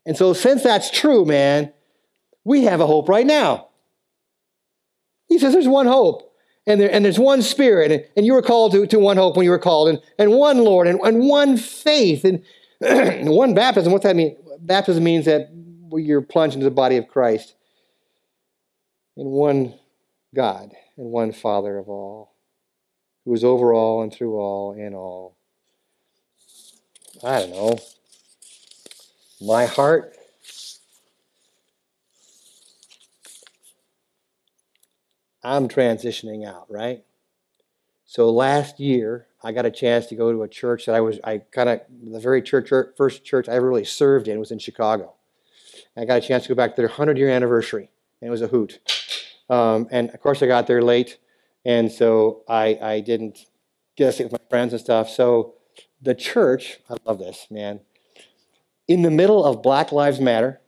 And 0.06 0.16
so, 0.16 0.32
since 0.32 0.62
that's 0.62 0.90
true, 0.90 1.26
man, 1.26 1.72
we 2.44 2.64
have 2.64 2.80
a 2.80 2.86
hope 2.86 3.08
right 3.08 3.26
now. 3.26 3.68
He 5.28 5.38
says 5.38 5.52
there's 5.52 5.68
one 5.68 5.86
hope, 5.86 6.34
and, 6.66 6.80
there, 6.80 6.92
and 6.92 7.04
there's 7.04 7.18
one 7.18 7.42
spirit, 7.42 7.90
and, 7.90 8.04
and 8.16 8.26
you 8.26 8.32
were 8.32 8.42
called 8.42 8.72
to, 8.72 8.86
to 8.86 8.98
one 8.98 9.16
hope 9.16 9.36
when 9.36 9.44
you 9.44 9.50
were 9.50 9.58
called, 9.58 9.88
and, 9.88 10.00
and 10.18 10.32
one 10.32 10.58
Lord, 10.58 10.86
and, 10.86 11.00
and 11.00 11.28
one 11.28 11.56
faith, 11.56 12.24
and 12.24 12.42
one 13.28 13.54
baptism. 13.54 13.92
What's 13.92 14.04
that 14.04 14.16
mean? 14.16 14.36
Baptism 14.60 15.02
means 15.02 15.26
that 15.26 15.50
you're 15.92 16.22
plunged 16.22 16.54
into 16.54 16.64
the 16.64 16.70
body 16.70 16.96
of 16.96 17.08
Christ, 17.08 17.54
and 19.16 19.30
one 19.30 19.74
God, 20.34 20.72
and 20.96 21.06
one 21.10 21.32
Father 21.32 21.78
of 21.78 21.88
all, 21.88 22.32
who 23.24 23.34
is 23.34 23.44
over 23.44 23.72
all 23.72 24.02
and 24.02 24.12
through 24.12 24.36
all 24.36 24.72
and 24.72 24.94
all. 24.94 25.36
I 27.24 27.40
don't 27.40 27.50
know, 27.50 27.78
my 29.40 29.66
heart. 29.66 30.16
I'm 35.44 35.68
transitioning 35.68 36.46
out, 36.46 36.66
right? 36.68 37.04
So 38.04 38.30
last 38.30 38.78
year, 38.78 39.26
I 39.42 39.52
got 39.52 39.66
a 39.66 39.70
chance 39.70 40.06
to 40.06 40.14
go 40.14 40.32
to 40.32 40.42
a 40.42 40.48
church 40.48 40.86
that 40.86 40.94
I 40.94 41.00
was, 41.00 41.18
I 41.24 41.38
kind 41.38 41.68
of, 41.68 41.80
the 42.02 42.20
very 42.20 42.42
church, 42.42 42.70
first 42.96 43.24
church 43.24 43.48
I 43.48 43.54
ever 43.54 43.68
really 43.68 43.84
served 43.84 44.28
in 44.28 44.38
was 44.38 44.50
in 44.50 44.58
Chicago. 44.58 45.14
I 45.96 46.04
got 46.04 46.18
a 46.18 46.20
chance 46.20 46.44
to 46.44 46.48
go 46.48 46.54
back 46.54 46.72
to 46.72 46.76
their 46.76 46.88
100 46.88 47.18
year 47.18 47.30
anniversary, 47.30 47.90
and 48.20 48.28
it 48.28 48.30
was 48.30 48.42
a 48.42 48.48
hoot. 48.48 48.80
Um, 49.48 49.88
and 49.90 50.10
of 50.10 50.20
course, 50.20 50.42
I 50.42 50.46
got 50.46 50.66
there 50.66 50.82
late, 50.82 51.18
and 51.64 51.90
so 51.90 52.42
I, 52.48 52.78
I 52.80 53.00
didn't 53.00 53.46
get 53.96 54.06
to 54.06 54.12
sit 54.12 54.24
with 54.24 54.32
my 54.32 54.48
friends 54.48 54.72
and 54.72 54.80
stuff. 54.80 55.08
So 55.08 55.54
the 56.02 56.14
church, 56.14 56.80
I 56.90 56.96
love 57.06 57.18
this, 57.18 57.46
man, 57.50 57.80
in 58.88 59.02
the 59.02 59.10
middle 59.10 59.44
of 59.44 59.62
Black 59.62 59.92
Lives 59.92 60.20
Matter, 60.20 60.60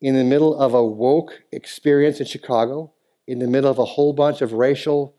in 0.00 0.16
the 0.16 0.24
middle 0.24 0.58
of 0.58 0.74
a 0.74 0.84
woke 0.84 1.42
experience 1.52 2.18
in 2.18 2.26
Chicago, 2.26 2.92
in 3.26 3.38
the 3.40 3.46
middle 3.46 3.70
of 3.70 3.78
a 3.78 3.84
whole 3.84 4.12
bunch 4.12 4.40
of 4.40 4.54
racial, 4.54 5.14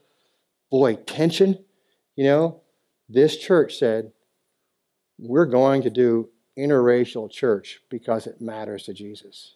boy, 0.72 0.96
tension, 0.96 1.64
you 2.16 2.24
know, 2.24 2.62
this 3.08 3.38
church 3.38 3.78
said, 3.78 4.12
we're 5.20 5.46
going 5.46 5.84
to 5.84 5.90
do 5.90 6.30
interracial 6.58 7.30
church 7.30 7.82
because 7.90 8.26
it 8.26 8.42
matters 8.42 8.84
to 8.84 8.94
Jesus. 8.94 9.56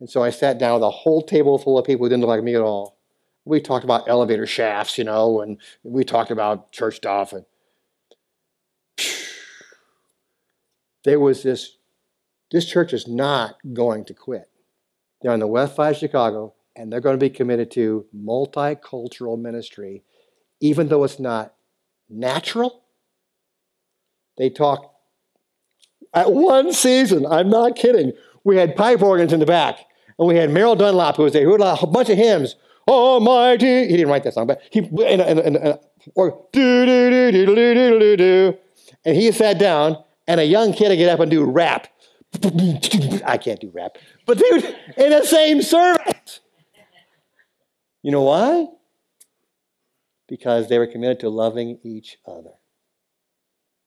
And 0.00 0.08
so 0.08 0.22
I 0.22 0.30
sat 0.30 0.58
down 0.58 0.74
with 0.74 0.82
a 0.82 0.90
whole 0.90 1.22
table 1.22 1.58
full 1.58 1.78
of 1.78 1.86
people 1.86 2.04
who 2.04 2.10
didn't 2.10 2.22
look 2.22 2.28
like 2.28 2.42
me 2.42 2.54
at 2.54 2.62
all. 2.62 2.98
We 3.44 3.60
talked 3.60 3.84
about 3.84 4.08
elevator 4.08 4.46
shafts, 4.46 4.98
you 4.98 5.04
know, 5.04 5.40
and 5.40 5.58
we 5.82 6.04
talked 6.04 6.30
about 6.30 6.72
church 6.72 6.96
stuff. 6.96 7.32
And 7.32 7.44
there 11.04 11.20
was 11.20 11.42
this 11.42 11.76
this 12.50 12.64
church 12.64 12.92
is 12.92 13.06
not 13.06 13.56
going 13.74 14.04
to 14.06 14.14
quit. 14.14 14.48
They're 15.20 15.32
on 15.32 15.40
the 15.40 15.46
West 15.46 15.76
Side 15.76 15.90
of 15.90 15.96
Chicago, 15.98 16.54
and 16.74 16.90
they're 16.90 17.00
going 17.00 17.18
to 17.18 17.24
be 17.24 17.28
committed 17.28 17.70
to 17.72 18.06
multicultural 18.16 19.38
ministry, 19.38 20.02
even 20.60 20.88
though 20.88 21.04
it's 21.04 21.20
not 21.20 21.54
natural. 22.08 22.84
They 24.38 24.48
talk 24.48 24.94
at 26.14 26.32
one 26.32 26.72
season, 26.72 27.26
I'm 27.26 27.50
not 27.50 27.76
kidding, 27.76 28.12
we 28.44 28.56
had 28.56 28.76
pipe 28.76 29.02
organs 29.02 29.32
in 29.32 29.40
the 29.40 29.46
back, 29.46 29.78
and 30.18 30.26
we 30.26 30.36
had 30.36 30.50
Merrill 30.50 30.76
Dunlop, 30.76 31.16
who 31.16 31.24
was 31.24 31.32
there, 31.32 31.44
who 31.44 31.52
had 31.52 31.60
a 31.82 31.86
bunch 31.86 32.08
of 32.08 32.16
hymns. 32.16 32.56
Almighty, 32.86 33.86
he 33.86 33.96
didn't 33.96 34.08
write 34.08 34.24
that 34.24 34.32
song, 34.32 34.46
but 34.46 34.62
he, 34.70 34.78
and, 34.78 35.20
and, 35.20 35.38
and, 35.38 35.56
and 35.56 35.78
or 36.14 36.46
do, 36.52 36.86
do, 36.86 37.10
do, 37.10 37.32
do, 37.32 37.54
do, 37.54 37.74
do, 37.74 37.98
do, 37.98 38.16
do. 38.16 38.58
And 39.04 39.16
he 39.16 39.30
sat 39.32 39.58
down, 39.58 40.02
and 40.28 40.38
a 40.38 40.44
young 40.44 40.72
kid 40.72 40.90
to 40.90 40.96
get 40.96 41.08
up 41.08 41.18
and 41.18 41.30
do 41.30 41.42
rap. 41.42 41.88
I 43.24 43.38
can't 43.42 43.58
do 43.58 43.72
rap. 43.74 43.96
But 44.26 44.38
dude, 44.38 44.64
in 44.96 45.10
the 45.10 45.24
same 45.24 45.62
service. 45.62 46.40
You 48.02 48.12
know 48.12 48.22
why? 48.22 48.68
Because 50.28 50.68
they 50.68 50.78
were 50.78 50.86
committed 50.86 51.20
to 51.20 51.30
loving 51.30 51.78
each 51.82 52.18
other. 52.26 52.52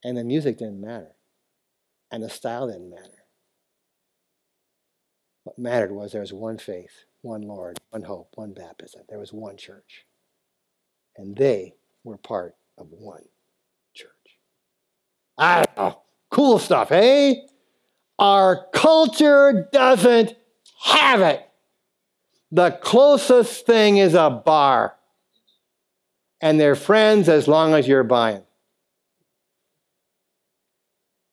And 0.03 0.17
the 0.17 0.23
music 0.23 0.57
didn't 0.57 0.81
matter. 0.81 1.11
And 2.11 2.23
the 2.23 2.29
style 2.29 2.67
didn't 2.67 2.89
matter. 2.89 3.23
What 5.43 5.59
mattered 5.59 5.91
was 5.91 6.11
there 6.11 6.21
was 6.21 6.33
one 6.33 6.57
faith, 6.57 7.05
one 7.21 7.43
Lord, 7.43 7.77
one 7.91 8.03
hope, 8.03 8.29
one 8.33 8.53
baptism. 8.53 9.03
There 9.07 9.19
was 9.19 9.31
one 9.31 9.57
church. 9.57 10.05
And 11.15 11.35
they 11.37 11.75
were 12.03 12.17
part 12.17 12.55
of 12.77 12.87
one 12.89 13.25
church. 13.93 14.09
I 15.37 15.63
don't 15.63 15.77
know. 15.77 16.01
Cool 16.31 16.59
stuff, 16.59 16.89
hey? 16.89 17.45
Our 18.17 18.67
culture 18.73 19.67
doesn't 19.71 20.33
have 20.83 21.21
it. 21.21 21.45
The 22.51 22.71
closest 22.71 23.65
thing 23.65 23.97
is 23.97 24.13
a 24.13 24.29
bar. 24.29 24.95
And 26.41 26.59
they're 26.59 26.75
friends 26.75 27.29
as 27.29 27.47
long 27.47 27.73
as 27.73 27.87
you're 27.87 28.03
buying. 28.03 28.43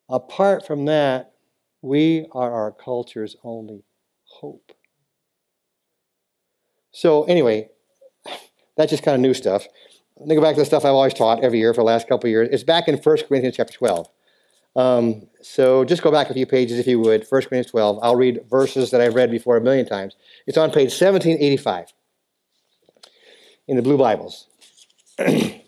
Apart 0.08 0.66
from 0.66 0.84
that, 0.86 1.32
we 1.80 2.26
are 2.32 2.52
our 2.52 2.72
culture's 2.72 3.36
only 3.44 3.84
hope. 4.24 4.72
So, 6.90 7.24
anyway, 7.24 7.68
that's 8.76 8.90
just 8.90 9.02
kind 9.02 9.14
of 9.14 9.20
new 9.20 9.34
stuff. 9.34 9.66
Let 10.16 10.28
me 10.28 10.34
go 10.34 10.42
back 10.42 10.56
to 10.56 10.60
the 10.60 10.66
stuff 10.66 10.84
I've 10.84 10.92
always 10.92 11.14
taught 11.14 11.44
every 11.44 11.60
year 11.60 11.72
for 11.72 11.82
the 11.82 11.86
last 11.86 12.08
couple 12.08 12.26
of 12.26 12.30
years. 12.30 12.48
It's 12.50 12.64
back 12.64 12.88
in 12.88 12.96
1 12.96 13.16
Corinthians 13.28 13.56
chapter 13.56 13.74
12. 13.74 14.08
Um, 14.76 15.28
so 15.40 15.84
just 15.84 16.02
go 16.02 16.10
back 16.10 16.30
a 16.30 16.34
few 16.34 16.46
pages 16.46 16.78
if 16.78 16.86
you 16.86 17.00
would, 17.00 17.26
1 17.28 17.28
Corinthians 17.28 17.70
12. 17.70 17.98
I'll 18.02 18.16
read 18.16 18.44
verses 18.48 18.90
that 18.90 19.00
I've 19.00 19.14
read 19.14 19.30
before 19.30 19.56
a 19.56 19.60
million 19.60 19.86
times. 19.86 20.16
It's 20.46 20.58
on 20.58 20.70
page 20.70 20.90
1785 20.90 21.92
in 23.66 23.76
the 23.76 23.82
Blue 23.82 23.98
Bibles. 23.98 24.46
okay. 25.20 25.64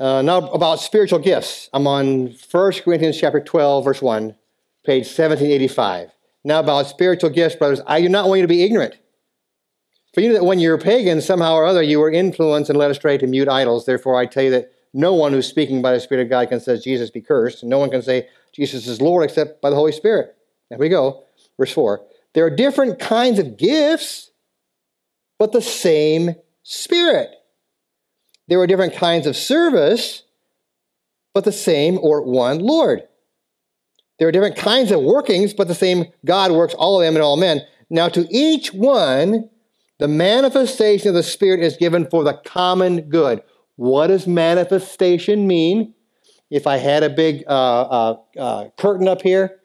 Uh, 0.00 0.22
now 0.22 0.48
about 0.50 0.80
spiritual 0.80 1.18
gifts. 1.18 1.68
I'm 1.72 1.86
on 1.86 2.34
1 2.50 2.72
Corinthians 2.84 3.18
chapter 3.18 3.40
12, 3.40 3.84
verse 3.84 4.00
1, 4.00 4.34
page 4.84 5.06
1785. 5.06 6.10
Now 6.44 6.60
about 6.60 6.86
spiritual 6.86 7.30
gifts, 7.30 7.56
brothers, 7.56 7.80
I 7.86 8.00
do 8.00 8.08
not 8.08 8.28
want 8.28 8.38
you 8.38 8.42
to 8.42 8.48
be 8.48 8.62
ignorant. 8.62 8.96
For 10.18 10.22
you 10.22 10.30
know 10.30 10.40
that 10.40 10.44
when 10.46 10.58
you 10.58 10.70
were 10.70 10.78
pagan, 10.78 11.20
somehow 11.20 11.54
or 11.54 11.64
other 11.64 11.80
you 11.80 12.00
were 12.00 12.10
influenced 12.10 12.68
and 12.68 12.76
led 12.76 12.90
astray 12.90 13.18
to 13.18 13.26
mute 13.28 13.48
idols. 13.48 13.86
Therefore, 13.86 14.18
I 14.18 14.26
tell 14.26 14.42
you 14.42 14.50
that 14.50 14.72
no 14.92 15.14
one 15.14 15.30
who's 15.32 15.46
speaking 15.46 15.80
by 15.80 15.92
the 15.92 16.00
Spirit 16.00 16.24
of 16.24 16.28
God 16.28 16.48
can 16.48 16.58
say 16.58 16.76
Jesus 16.76 17.08
be 17.08 17.20
cursed. 17.20 17.62
No 17.62 17.78
one 17.78 17.88
can 17.88 18.02
say 18.02 18.26
Jesus 18.52 18.88
is 18.88 19.00
Lord 19.00 19.22
except 19.22 19.62
by 19.62 19.70
the 19.70 19.76
Holy 19.76 19.92
Spirit. 19.92 20.34
There 20.70 20.78
we 20.80 20.88
go. 20.88 21.22
Verse 21.56 21.70
4. 21.70 22.04
There 22.34 22.44
are 22.44 22.50
different 22.50 22.98
kinds 22.98 23.38
of 23.38 23.56
gifts, 23.56 24.32
but 25.38 25.52
the 25.52 25.62
same 25.62 26.34
Spirit. 26.64 27.30
There 28.48 28.58
are 28.58 28.66
different 28.66 28.94
kinds 28.94 29.28
of 29.28 29.36
service, 29.36 30.24
but 31.32 31.44
the 31.44 31.52
same 31.52 31.96
or 32.02 32.22
one 32.22 32.58
Lord. 32.58 33.04
There 34.18 34.26
are 34.26 34.32
different 34.32 34.56
kinds 34.56 34.90
of 34.90 35.00
workings, 35.00 35.54
but 35.54 35.68
the 35.68 35.76
same 35.76 36.06
God 36.24 36.50
works 36.50 36.74
all 36.74 37.00
of 37.00 37.06
them 37.06 37.14
in 37.14 37.22
all 37.22 37.36
men. 37.36 37.60
Now, 37.88 38.08
to 38.08 38.26
each 38.32 38.74
one, 38.74 39.48
the 39.98 40.08
manifestation 40.08 41.08
of 41.08 41.14
the 41.14 41.22
Spirit 41.22 41.60
is 41.60 41.76
given 41.76 42.08
for 42.08 42.24
the 42.24 42.34
common 42.44 43.02
good. 43.02 43.42
What 43.76 44.08
does 44.08 44.26
manifestation 44.26 45.46
mean? 45.46 45.94
If 46.50 46.66
I 46.66 46.78
had 46.78 47.02
a 47.02 47.10
big 47.10 47.44
uh, 47.46 47.82
uh, 47.82 48.16
uh, 48.38 48.68
curtain 48.78 49.06
up 49.06 49.22
here 49.22 49.60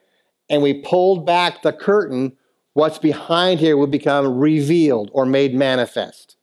and 0.50 0.62
we 0.62 0.82
pulled 0.82 1.26
back 1.26 1.62
the 1.62 1.72
curtain, 1.72 2.36
what's 2.74 2.98
behind 2.98 3.60
here 3.60 3.78
would 3.78 3.92
become 3.92 4.38
revealed 4.38 5.10
or 5.14 5.26
made 5.26 5.56
manifest. 5.56 6.36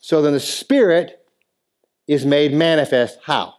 So 0.00 0.20
then 0.20 0.34
the 0.34 0.40
Spirit 0.40 1.24
is 2.06 2.26
made 2.26 2.52
manifest. 2.52 3.18
How? 3.24 3.54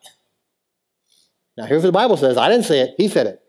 Now, 1.58 1.66
here's 1.66 1.82
what 1.82 1.88
the 1.88 1.94
Bible 1.94 2.18
says. 2.18 2.38
I 2.38 2.50
didn't 2.50 2.66
say 2.66 2.82
it, 2.82 2.96
He 2.98 3.08
said 3.08 3.28
it. 3.28 3.42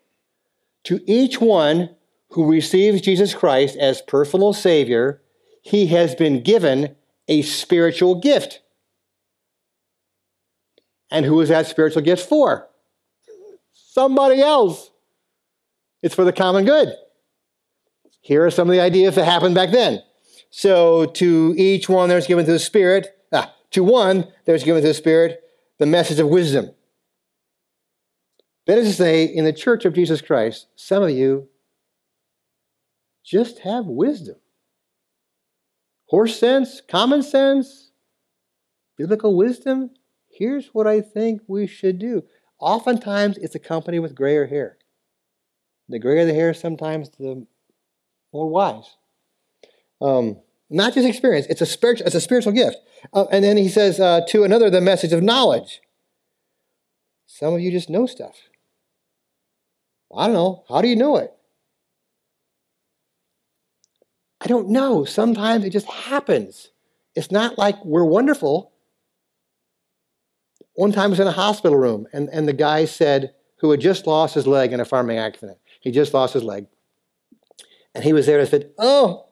To 0.84 1.00
each 1.06 1.40
one 1.40 1.94
who 2.30 2.50
receives 2.50 3.00
Jesus 3.00 3.34
Christ 3.34 3.76
as 3.76 4.00
personal 4.02 4.52
Savior, 4.52 5.20
he 5.68 5.88
has 5.88 6.14
been 6.14 6.42
given 6.42 6.96
a 7.28 7.42
spiritual 7.42 8.14
gift. 8.14 8.61
And 11.11 11.26
who 11.26 11.40
is 11.42 11.50
that 11.50 11.66
spiritual 11.66 12.00
gift 12.00 12.26
for? 12.26 12.68
Somebody 13.74 14.40
else. 14.40 14.90
It's 16.02 16.14
for 16.14 16.24
the 16.24 16.33
common 16.33 16.64
good. 16.64 16.94
Here 18.22 18.46
are 18.46 18.50
some 18.50 18.68
of 18.68 18.72
the 18.72 18.81
ideas 18.81 19.16
that 19.16 19.26
happened 19.26 19.54
back 19.54 19.70
then. 19.70 20.02
So, 20.50 21.04
to 21.04 21.54
each 21.59 21.87
one 21.87 22.09
there's 22.09 22.26
given 22.26 22.46
to 22.46 22.52
the 22.52 22.59
Spirit, 22.59 23.09
ah, 23.31 23.54
to 23.72 23.85
one 23.85 24.26
there's 24.46 24.64
given 24.64 24.81
to 24.81 24.88
the 24.88 24.94
Spirit 24.94 25.42
the 25.78 25.87
message 25.87 26.18
of 26.18 26.28
wisdom. 26.28 26.70
That 28.66 28.78
is 28.78 28.88
to 28.88 28.94
say, 28.94 29.24
in 29.24 29.44
the 29.44 29.52
church 29.52 29.85
of 29.85 29.92
Jesus 29.92 30.22
Christ, 30.22 30.66
some 30.76 31.02
of 31.02 31.11
you 31.11 31.48
just 33.22 33.59
have 33.61 33.85
wisdom. 33.85 34.37
Horse 36.09 36.38
sense, 36.38 36.81
common 36.81 37.23
sense, 37.23 37.90
biblical 38.97 39.37
wisdom. 39.37 39.90
Here's 40.31 40.68
what 40.68 40.87
I 40.87 41.01
think 41.01 41.42
we 41.47 41.66
should 41.66 41.99
do. 41.99 42.25
Oftentimes, 42.59 43.37
it's 43.38 43.55
accompanied 43.55 44.01
with 44.01 44.14
grayer 44.14 44.47
hair. 44.47 44.79
The 45.88 45.99
grayer 45.99 46.25
the 46.25 46.35
hair, 46.35 46.55
sometimes 46.55 47.11
the 47.11 47.47
more 48.33 48.49
wise. 48.49 48.97
Um, 50.01 50.40
not 50.71 50.94
just 50.94 51.07
experience; 51.07 51.47
it's 51.49 51.61
a 51.61 51.66
spiritual, 51.66 52.07
it's 52.07 52.14
a 52.16 52.21
spiritual 52.21 52.53
gift. 52.53 52.79
Uh, 53.12 53.27
and 53.31 53.44
then 53.44 53.57
he 53.57 53.68
says 53.68 54.01
uh, 54.01 54.23
to 54.29 54.44
another, 54.44 54.71
the 54.71 54.81
message 54.81 55.12
of 55.12 55.23
knowledge. 55.23 55.81
Some 57.27 57.55
of 57.55 57.61
you 57.61 57.71
just 57.71 57.90
know 57.90 58.07
stuff. 58.07 58.37
I 60.14 60.27
don't 60.27 60.35
know. 60.35 60.64
How 60.68 60.81
do 60.81 60.88
you 60.88 60.97
know 60.97 61.16
it? 61.16 61.33
I 64.40 64.46
don't 64.46 64.68
know. 64.68 65.05
Sometimes 65.05 65.64
it 65.64 65.70
just 65.70 65.87
happens. 65.87 66.70
It's 67.14 67.31
not 67.31 67.59
like 67.59 67.85
we're 67.85 68.05
wonderful. 68.05 68.72
One 70.74 70.92
time 70.92 71.07
I 71.07 71.09
was 71.09 71.20
in 71.20 71.27
a 71.27 71.33
hospital 71.33 71.77
room, 71.77 72.07
and, 72.12 72.29
and 72.29 72.46
the 72.46 72.53
guy 72.53 72.85
said, 72.85 73.35
who 73.59 73.70
had 73.70 73.81
just 73.81 74.07
lost 74.07 74.35
his 74.35 74.46
leg 74.46 74.72
in 74.72 74.81
a 74.81 74.85
farming 74.85 75.18
accident. 75.18 75.59
He 75.81 75.90
just 75.90 76.14
lost 76.14 76.35
his 76.35 76.44
leg. 76.44 76.66
And 77.94 78.05
he 78.05 78.12
was 78.12 78.27
there 78.27 78.38
and 78.38 78.48
said, 78.48 78.70
Oh, 78.79 79.27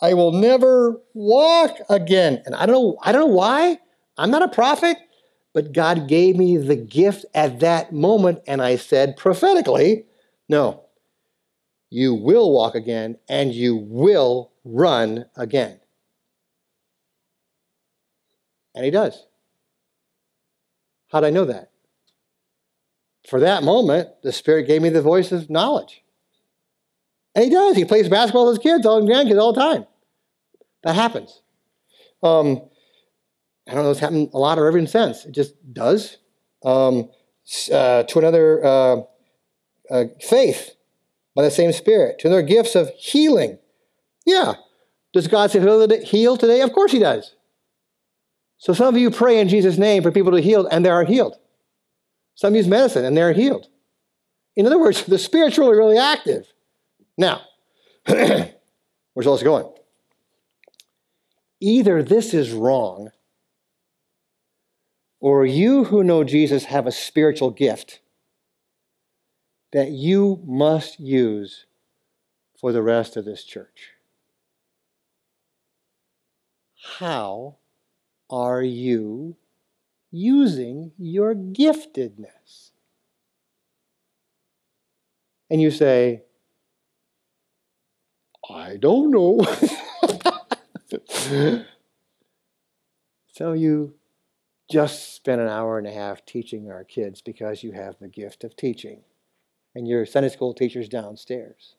I 0.00 0.14
will 0.14 0.32
never 0.32 1.00
walk 1.14 1.78
again. 1.88 2.42
And 2.44 2.54
I 2.54 2.66
don't 2.66 2.74
know, 2.74 2.98
I 3.02 3.12
don't 3.12 3.28
know 3.28 3.34
why. 3.34 3.78
I'm 4.18 4.30
not 4.30 4.42
a 4.42 4.48
prophet, 4.48 4.96
but 5.54 5.72
God 5.72 6.08
gave 6.08 6.36
me 6.36 6.56
the 6.56 6.76
gift 6.76 7.24
at 7.34 7.60
that 7.60 7.92
moment, 7.92 8.40
and 8.46 8.62
I 8.62 8.76
said 8.76 9.16
prophetically, 9.16 10.04
No, 10.48 10.84
you 11.96 12.12
will 12.12 12.52
walk 12.52 12.74
again 12.74 13.16
and 13.26 13.54
you 13.54 13.74
will 13.74 14.52
run 14.66 15.24
again. 15.34 15.80
And 18.74 18.84
he 18.84 18.90
does. 18.90 19.24
How'd 21.10 21.24
I 21.24 21.30
know 21.30 21.46
that? 21.46 21.70
For 23.26 23.40
that 23.40 23.62
moment, 23.62 24.10
the 24.22 24.30
Spirit 24.30 24.66
gave 24.66 24.82
me 24.82 24.90
the 24.90 25.00
voice 25.00 25.32
of 25.32 25.48
knowledge. 25.48 26.02
And 27.34 27.46
he 27.46 27.50
does. 27.50 27.76
He 27.76 27.86
plays 27.86 28.10
basketball 28.10 28.48
with 28.48 28.58
his 28.58 28.62
kids, 28.62 28.84
all 28.84 29.00
his 29.00 29.08
grandkids, 29.08 29.40
all 29.40 29.54
the 29.54 29.60
time. 29.62 29.86
That 30.82 30.96
happens. 30.96 31.40
Um, 32.22 32.60
I 33.66 33.72
don't 33.72 33.84
know, 33.84 33.90
it's 33.90 34.00
happened 34.00 34.32
a 34.34 34.38
lot 34.38 34.58
or 34.58 34.66
every 34.66 34.86
sense. 34.86 35.24
It 35.24 35.32
just 35.32 35.54
does. 35.72 36.18
Um, 36.62 37.08
uh, 37.72 38.02
to 38.02 38.18
another, 38.18 38.62
uh, 38.62 38.96
uh, 39.90 40.04
faith 40.20 40.75
by 41.36 41.42
the 41.42 41.50
same 41.50 41.70
Spirit. 41.70 42.18
To 42.18 42.28
another, 42.28 42.42
gifts 42.42 42.74
of 42.74 42.90
healing. 42.96 43.58
Yeah. 44.24 44.54
Does 45.12 45.28
God 45.28 45.50
say 45.50 45.60
he'll 45.60 45.88
heal 46.00 46.36
today? 46.36 46.62
Of 46.62 46.72
course 46.72 46.90
He 46.90 46.98
does. 46.98 47.36
So 48.56 48.72
some 48.72 48.92
of 48.94 49.00
you 49.00 49.10
pray 49.10 49.38
in 49.38 49.48
Jesus' 49.48 49.76
name 49.76 50.02
for 50.02 50.10
people 50.10 50.32
to 50.32 50.40
heal, 50.40 50.66
and 50.66 50.84
they 50.84 50.90
are 50.90 51.04
healed. 51.04 51.36
Some 52.34 52.54
use 52.54 52.66
medicine, 52.66 53.04
and 53.04 53.16
they're 53.16 53.34
healed. 53.34 53.68
In 54.56 54.66
other 54.66 54.78
words, 54.78 55.02
the 55.06 55.18
Spirit's 55.18 55.58
really, 55.58 55.76
really 55.76 55.98
active. 55.98 56.52
Now, 57.18 57.42
where's 58.06 59.26
all 59.26 59.34
this 59.34 59.42
going? 59.42 59.70
Either 61.60 62.02
this 62.02 62.34
is 62.34 62.50
wrong 62.52 63.10
or 65.20 65.46
you 65.46 65.84
who 65.84 66.04
know 66.04 66.24
Jesus 66.24 66.64
have 66.64 66.86
a 66.86 66.92
spiritual 66.92 67.50
gift 67.50 68.00
that 69.72 69.90
you 69.90 70.40
must 70.44 71.00
use 71.00 71.66
for 72.58 72.72
the 72.72 72.82
rest 72.82 73.16
of 73.16 73.24
this 73.24 73.44
church. 73.44 73.92
How 76.98 77.56
are 78.30 78.62
you 78.62 79.36
using 80.10 80.92
your 80.96 81.34
giftedness? 81.34 82.70
And 85.50 85.60
you 85.60 85.70
say, 85.70 86.22
I 88.48 88.76
don't 88.76 89.10
know. 89.10 89.40
so 93.32 93.52
you 93.52 93.94
just 94.70 95.14
spent 95.14 95.40
an 95.40 95.48
hour 95.48 95.78
and 95.78 95.86
a 95.86 95.92
half 95.92 96.24
teaching 96.24 96.70
our 96.70 96.84
kids 96.84 97.22
because 97.22 97.62
you 97.62 97.72
have 97.72 97.98
the 98.00 98.08
gift 98.08 98.44
of 98.44 98.56
teaching, 98.56 99.02
and 99.76 99.86
your 99.86 100.06
Sunday 100.06 100.30
school 100.30 100.54
teacher's 100.54 100.88
downstairs. 100.88 101.76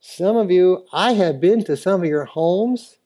Some 0.00 0.36
of 0.36 0.50
you, 0.50 0.84
I 0.92 1.14
have 1.14 1.40
been 1.40 1.64
to 1.64 1.74
some 1.74 2.02
of 2.02 2.06
your 2.06 2.26
homes. 2.26 2.98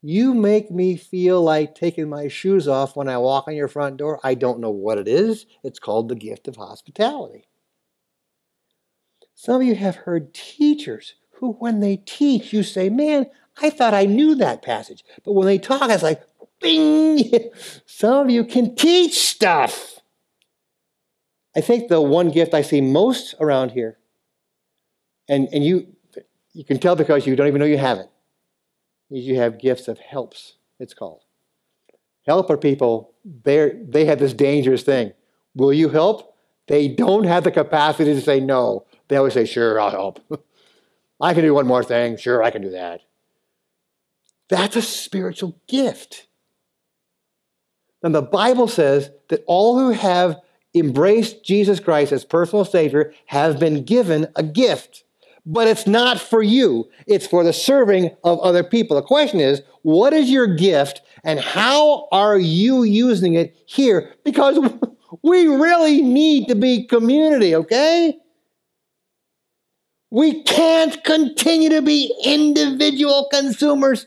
You 0.00 0.32
make 0.32 0.70
me 0.70 0.96
feel 0.96 1.42
like 1.42 1.74
taking 1.74 2.08
my 2.08 2.28
shoes 2.28 2.68
off 2.68 2.94
when 2.94 3.08
I 3.08 3.18
walk 3.18 3.48
on 3.48 3.56
your 3.56 3.66
front 3.66 3.96
door. 3.96 4.20
I 4.22 4.34
don't 4.34 4.60
know 4.60 4.70
what 4.70 4.98
it 4.98 5.08
is. 5.08 5.44
It's 5.64 5.80
called 5.80 6.08
the 6.08 6.14
gift 6.14 6.46
of 6.46 6.54
hospitality. 6.54 7.48
Some 9.34 9.60
of 9.60 9.66
you 9.66 9.74
have 9.74 9.96
heard 9.96 10.32
teachers 10.32 11.14
who, 11.32 11.54
when 11.54 11.80
they 11.80 11.96
teach, 11.96 12.52
you 12.52 12.62
say, 12.62 12.88
Man, 12.88 13.26
I 13.60 13.70
thought 13.70 13.92
I 13.92 14.04
knew 14.04 14.36
that 14.36 14.62
passage. 14.62 15.04
But 15.24 15.32
when 15.32 15.46
they 15.46 15.58
talk, 15.58 15.90
it's 15.90 16.02
like, 16.04 16.22
bing! 16.60 17.50
Some 17.86 18.26
of 18.26 18.30
you 18.30 18.44
can 18.44 18.76
teach 18.76 19.18
stuff. 19.18 19.95
I 21.56 21.62
think 21.62 21.88
the 21.88 22.02
one 22.02 22.30
gift 22.30 22.52
I 22.52 22.60
see 22.60 22.82
most 22.82 23.34
around 23.40 23.70
here, 23.70 23.96
and, 25.26 25.48
and 25.52 25.64
you, 25.64 25.86
you 26.52 26.64
can 26.64 26.78
tell 26.78 26.94
because 26.94 27.26
you 27.26 27.34
don't 27.34 27.46
even 27.46 27.60
know 27.60 27.66
you 27.66 27.78
have 27.78 27.98
it, 27.98 28.10
is 29.10 29.24
you 29.24 29.36
have 29.36 29.58
gifts 29.58 29.88
of 29.88 29.98
helps, 29.98 30.56
it's 30.78 30.92
called. 30.92 31.22
Helper 32.26 32.58
people, 32.58 33.14
they 33.24 33.72
they 33.82 34.04
have 34.04 34.18
this 34.18 34.32
dangerous 34.34 34.82
thing. 34.82 35.12
Will 35.54 35.72
you 35.72 35.88
help? 35.88 36.36
They 36.66 36.88
don't 36.88 37.24
have 37.24 37.44
the 37.44 37.52
capacity 37.52 38.12
to 38.12 38.20
say 38.20 38.40
no. 38.40 38.84
They 39.08 39.16
always 39.16 39.34
say, 39.34 39.44
sure, 39.44 39.80
I'll 39.80 39.90
help. 39.90 40.20
I 41.20 41.32
can 41.32 41.42
do 41.44 41.54
one 41.54 41.68
more 41.68 41.84
thing. 41.84 42.16
Sure, 42.16 42.42
I 42.42 42.50
can 42.50 42.62
do 42.62 42.70
that. 42.70 43.02
That's 44.48 44.76
a 44.76 44.82
spiritual 44.82 45.58
gift. 45.68 46.26
And 48.02 48.14
the 48.14 48.22
Bible 48.22 48.68
says 48.68 49.10
that 49.28 49.44
all 49.46 49.78
who 49.78 49.90
have 49.90 50.40
embraced 50.76 51.44
Jesus 51.44 51.80
Christ 51.80 52.12
as 52.12 52.24
personal 52.24 52.64
Savior 52.64 53.12
have 53.26 53.58
been 53.58 53.84
given 53.84 54.28
a 54.36 54.42
gift. 54.42 55.04
but 55.48 55.68
it's 55.68 55.86
not 55.86 56.20
for 56.20 56.42
you. 56.42 56.90
It's 57.06 57.26
for 57.26 57.44
the 57.44 57.52
serving 57.52 58.10
of 58.24 58.40
other 58.40 58.64
people. 58.64 58.96
The 58.96 59.02
question 59.02 59.38
is, 59.38 59.62
what 59.82 60.12
is 60.12 60.28
your 60.28 60.48
gift 60.56 61.02
and 61.22 61.38
how 61.38 62.08
are 62.10 62.36
you 62.36 62.82
using 62.82 63.34
it 63.34 63.56
here? 63.64 64.12
Because 64.24 64.58
we 65.22 65.46
really 65.46 66.02
need 66.02 66.48
to 66.48 66.56
be 66.56 66.84
community, 66.84 67.54
okay? 67.54 68.18
We 70.10 70.42
can't 70.42 71.02
continue 71.04 71.68
to 71.70 71.82
be 71.82 72.12
individual 72.24 73.28
consumers. 73.30 74.06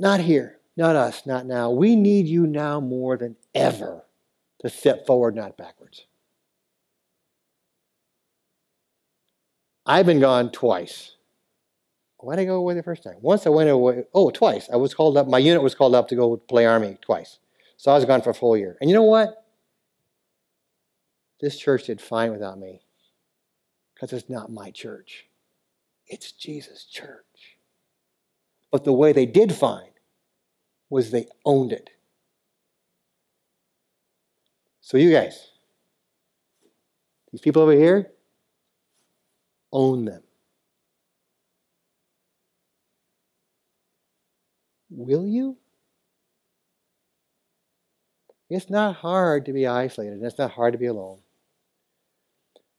Not 0.00 0.20
here, 0.20 0.58
not 0.78 0.96
us, 0.96 1.26
not 1.26 1.44
now. 1.44 1.70
We 1.70 1.94
need 1.94 2.26
you 2.26 2.46
now 2.46 2.80
more 2.80 3.18
than 3.18 3.36
ever 3.54 4.04
to 4.62 4.70
step 4.70 5.06
forward, 5.06 5.36
not 5.36 5.56
backwards. 5.56 6.06
I've 9.84 10.06
been 10.06 10.20
gone 10.20 10.50
twice. 10.52 11.16
Why 12.18 12.36
did 12.36 12.42
I 12.42 12.44
go 12.46 12.54
away 12.54 12.74
the 12.74 12.84
first 12.84 13.02
time? 13.02 13.16
Once 13.20 13.46
I 13.46 13.50
went 13.50 13.68
away, 13.68 14.04
oh, 14.14 14.30
twice. 14.30 14.70
I 14.72 14.76
was 14.76 14.94
called 14.94 15.16
up, 15.16 15.26
my 15.26 15.38
unit 15.38 15.60
was 15.60 15.74
called 15.74 15.94
up 15.94 16.06
to 16.08 16.14
go 16.14 16.36
play 16.36 16.66
Army 16.66 16.96
twice. 17.00 17.38
So 17.76 17.90
I 17.90 17.96
was 17.96 18.04
gone 18.04 18.22
for 18.22 18.30
a 18.30 18.34
full 18.34 18.56
year. 18.56 18.76
And 18.80 18.88
you 18.88 18.94
know 18.94 19.02
what? 19.02 19.44
This 21.40 21.58
church 21.58 21.86
did 21.86 22.00
fine 22.00 22.30
without 22.30 22.60
me 22.60 22.82
because 23.94 24.12
it's 24.12 24.30
not 24.30 24.52
my 24.52 24.70
church, 24.70 25.26
it's 26.06 26.30
Jesus' 26.30 26.84
church. 26.84 27.58
But 28.70 28.84
the 28.84 28.92
way 28.92 29.12
they 29.12 29.26
did 29.26 29.52
fine 29.52 29.90
was 30.88 31.10
they 31.10 31.26
owned 31.44 31.72
it. 31.72 31.90
So, 34.82 34.98
you 34.98 35.12
guys, 35.12 35.48
these 37.30 37.40
people 37.40 37.62
over 37.62 37.72
here, 37.72 38.10
own 39.72 40.04
them. 40.04 40.22
Will 44.90 45.26
you? 45.26 45.56
It's 48.50 48.68
not 48.68 48.96
hard 48.96 49.46
to 49.46 49.52
be 49.52 49.66
isolated. 49.66 50.20
It's 50.22 50.36
not 50.36 50.50
hard 50.50 50.72
to 50.72 50.78
be 50.78 50.86
alone. 50.86 51.20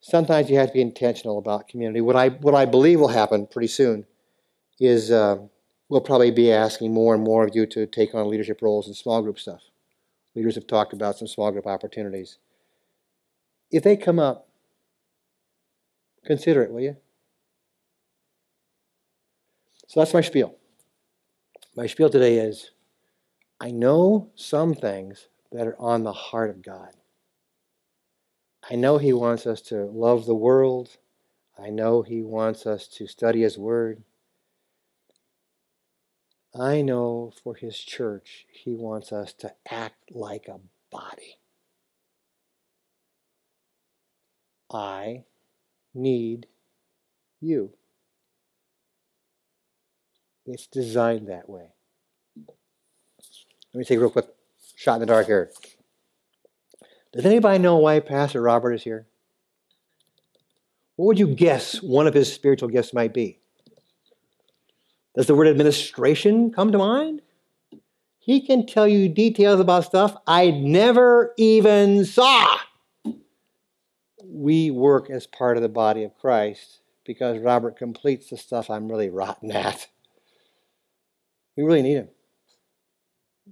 Sometimes 0.01 0.49
you 0.49 0.57
have 0.57 0.67
to 0.67 0.73
be 0.73 0.81
intentional 0.81 1.39
about 1.39 1.69
community. 1.69 2.01
What 2.01 2.17
I, 2.17 2.29
what 2.29 2.53
I 2.53 2.65
believe 2.65 2.99
will 2.99 3.07
happen 3.07 3.47
pretty 3.47 3.69
soon 3.69 4.05
is 4.77 5.09
uh, 5.09 5.37
we'll 5.87 6.01
probably 6.01 6.31
be 6.31 6.51
asking 6.51 6.93
more 6.93 7.15
and 7.15 7.23
more 7.23 7.47
of 7.47 7.55
you 7.55 7.65
to 7.67 7.87
take 7.87 8.13
on 8.13 8.29
leadership 8.29 8.61
roles 8.61 8.89
in 8.89 8.93
small 8.93 9.21
group 9.23 9.39
stuff. 9.39 9.61
Leaders 10.35 10.55
have 10.55 10.67
talked 10.67 10.93
about 10.93 11.17
some 11.17 11.27
small 11.27 11.51
group 11.51 11.67
opportunities. 11.67 12.37
If 13.71 13.83
they 13.83 13.95
come 13.95 14.19
up, 14.19 14.47
consider 16.25 16.63
it, 16.63 16.71
will 16.71 16.81
you? 16.81 16.97
So 19.87 19.99
that's 19.99 20.13
my 20.13 20.21
spiel. 20.21 20.55
My 21.75 21.87
spiel 21.87 22.09
today 22.09 22.37
is 22.37 22.71
I 23.59 23.71
know 23.71 24.31
some 24.35 24.73
things 24.73 25.27
that 25.51 25.67
are 25.67 25.79
on 25.79 26.03
the 26.03 26.13
heart 26.13 26.49
of 26.49 26.63
God. 26.63 26.89
I 28.69 28.75
know 28.75 28.97
He 28.97 29.13
wants 29.13 29.45
us 29.45 29.61
to 29.61 29.85
love 29.85 30.25
the 30.25 30.35
world. 30.35 30.97
I 31.57 31.69
know 31.69 32.01
He 32.01 32.23
wants 32.23 32.65
us 32.65 32.87
to 32.89 33.07
study 33.07 33.41
His 33.41 33.57
Word. 33.57 34.03
I 36.59 36.81
know 36.81 37.33
for 37.43 37.55
His 37.55 37.77
church, 37.77 38.45
He 38.51 38.73
wants 38.73 39.11
us 39.11 39.33
to 39.33 39.53
act 39.69 40.11
like 40.11 40.47
a 40.47 40.59
body. 40.91 41.37
I 44.71 45.23
need 45.93 46.47
you. 47.41 47.73
It's 50.45 50.67
designed 50.67 51.27
that 51.27 51.49
way. 51.49 51.69
Let 53.73 53.79
me 53.79 53.85
take 53.85 53.97
a 53.97 54.01
real 54.01 54.09
quick 54.09 54.27
shot 54.75 54.95
in 54.95 54.99
the 55.01 55.05
dark 55.05 55.25
here. 55.25 55.51
Does 57.13 57.25
anybody 57.25 57.59
know 57.59 57.77
why 57.77 57.99
Pastor 57.99 58.41
Robert 58.41 58.73
is 58.73 58.83
here? 58.83 59.07
What 60.95 61.05
would 61.07 61.19
you 61.19 61.27
guess 61.27 61.81
one 61.81 62.07
of 62.07 62.13
his 62.13 62.31
spiritual 62.31 62.69
gifts 62.69 62.93
might 62.93 63.13
be? 63.13 63.39
Does 65.15 65.27
the 65.27 65.35
word 65.35 65.47
administration 65.47 66.51
come 66.51 66.71
to 66.71 66.77
mind? 66.77 67.21
He 68.19 68.45
can 68.45 68.65
tell 68.65 68.87
you 68.87 69.09
details 69.09 69.59
about 69.59 69.83
stuff 69.83 70.15
I 70.25 70.49
never 70.51 71.33
even 71.37 72.05
saw. 72.05 72.57
We 74.25 74.71
work 74.71 75.09
as 75.09 75.27
part 75.27 75.57
of 75.57 75.63
the 75.63 75.69
body 75.69 76.03
of 76.03 76.17
Christ 76.17 76.79
because 77.05 77.39
Robert 77.39 77.77
completes 77.77 78.29
the 78.29 78.37
stuff 78.37 78.69
I'm 78.69 78.89
really 78.89 79.09
rotten 79.09 79.51
at. 79.51 79.87
We 81.55 81.63
really 81.63 81.81
need 81.81 81.95
him. 81.95 82.07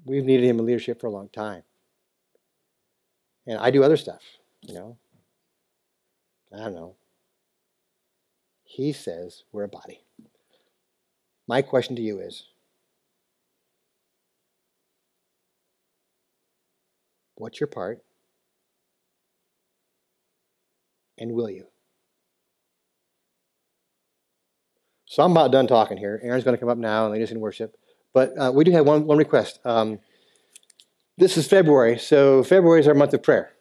We've 0.05 0.25
needed 0.25 0.45
him 0.45 0.57
in 0.59 0.65
leadership 0.65 0.99
for 0.99 1.07
a 1.07 1.11
long 1.11 1.29
time. 1.29 1.63
And 3.45 3.59
I 3.59 3.71
do 3.71 3.83
other 3.83 3.97
stuff, 3.97 4.21
you 4.61 4.73
know. 4.73 4.97
I 6.53 6.57
don't 6.59 6.73
know. 6.73 6.95
He 8.63 8.93
says 8.93 9.43
we're 9.51 9.63
a 9.63 9.67
body. 9.67 10.05
My 11.51 11.61
question 11.61 11.97
to 11.97 12.01
you 12.01 12.21
is 12.21 12.45
what's 17.35 17.59
your 17.59 17.67
part? 17.67 17.99
And 21.17 21.33
will 21.33 21.49
you? 21.49 21.65
So 25.03 25.23
I'm 25.23 25.33
about 25.33 25.51
done 25.51 25.67
talking 25.67 25.97
here. 25.97 26.21
Aaron's 26.23 26.45
going 26.45 26.55
to 26.55 26.57
come 26.57 26.69
up 26.69 26.77
now 26.77 27.03
and 27.03 27.13
lead 27.13 27.21
us 27.21 27.31
in 27.31 27.41
worship. 27.41 27.75
But 28.13 28.31
uh, 28.39 28.53
we 28.55 28.63
do 28.63 28.71
have 28.71 28.87
one, 28.87 29.05
one 29.05 29.17
request. 29.17 29.59
Um, 29.65 29.99
this 31.17 31.35
is 31.35 31.49
February, 31.49 31.97
so 31.99 32.43
February 32.43 32.79
is 32.79 32.87
our 32.87 32.93
month 32.93 33.13
of 33.13 33.23
prayer. 33.23 33.51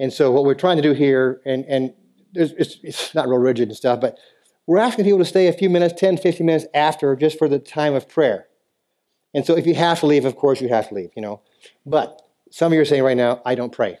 And 0.00 0.12
so 0.12 0.32
what 0.32 0.44
we're 0.44 0.54
trying 0.54 0.78
to 0.78 0.82
do 0.82 0.94
here, 0.94 1.40
and, 1.46 1.64
and 1.66 1.94
it's, 2.34 2.78
it's 2.82 3.14
not 3.14 3.28
real 3.28 3.38
rigid 3.38 3.68
and 3.68 3.76
stuff, 3.76 4.00
but 4.00 4.18
we're 4.70 4.78
asking 4.78 5.04
people 5.04 5.18
to 5.18 5.24
stay 5.24 5.48
a 5.48 5.52
few 5.52 5.68
minutes, 5.68 6.00
10, 6.00 6.18
15 6.18 6.46
minutes 6.46 6.64
after, 6.72 7.16
just 7.16 7.36
for 7.36 7.48
the 7.48 7.58
time 7.58 7.92
of 7.92 8.08
prayer. 8.08 8.46
And 9.34 9.44
so 9.44 9.56
if 9.56 9.66
you 9.66 9.74
have 9.74 9.98
to 9.98 10.06
leave, 10.06 10.24
of 10.24 10.36
course 10.36 10.60
you 10.60 10.68
have 10.68 10.90
to 10.90 10.94
leave, 10.94 11.10
you 11.16 11.22
know. 11.22 11.40
But 11.84 12.22
some 12.52 12.70
of 12.70 12.76
you 12.76 12.80
are 12.80 12.84
saying 12.84 13.02
right 13.02 13.16
now, 13.16 13.42
I 13.44 13.56
don't 13.56 13.72
pray. 13.72 13.98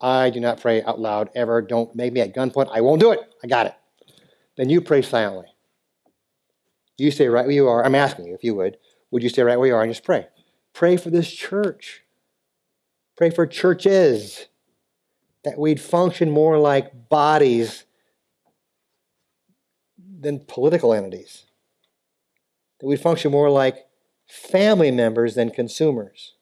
I 0.00 0.30
do 0.30 0.40
not 0.40 0.58
pray 0.58 0.82
out 0.82 0.98
loud 0.98 1.28
ever. 1.34 1.60
Don't 1.60 1.94
make 1.94 2.14
me 2.14 2.22
at 2.22 2.34
gunpoint. 2.34 2.70
I 2.72 2.80
won't 2.80 3.02
do 3.02 3.12
it. 3.12 3.20
I 3.44 3.46
got 3.46 3.66
it. 3.66 3.74
Then 4.56 4.70
you 4.70 4.80
pray 4.80 5.02
silently. 5.02 5.54
You 6.96 7.10
stay 7.10 7.28
right 7.28 7.44
where 7.44 7.54
you 7.54 7.68
are. 7.68 7.84
I'm 7.84 7.94
asking 7.94 8.24
you 8.24 8.32
if 8.32 8.42
you 8.42 8.54
would. 8.54 8.78
Would 9.10 9.22
you 9.22 9.28
stay 9.28 9.42
right 9.42 9.58
where 9.58 9.68
you 9.68 9.74
are 9.74 9.82
and 9.82 9.90
just 9.90 10.04
pray? 10.04 10.28
Pray 10.72 10.96
for 10.96 11.10
this 11.10 11.30
church. 11.30 12.04
Pray 13.18 13.28
for 13.28 13.46
churches 13.46 14.46
that 15.44 15.58
we'd 15.58 15.78
function 15.78 16.30
more 16.30 16.58
like 16.58 17.10
bodies 17.10 17.84
than 20.20 20.44
political 20.46 20.92
entities, 20.92 21.46
that 22.78 22.86
we'd 22.86 23.00
function 23.00 23.30
more 23.30 23.50
like 23.50 23.86
family 24.28 24.90
members 24.90 25.34
than 25.34 25.50
consumers. 25.50 26.34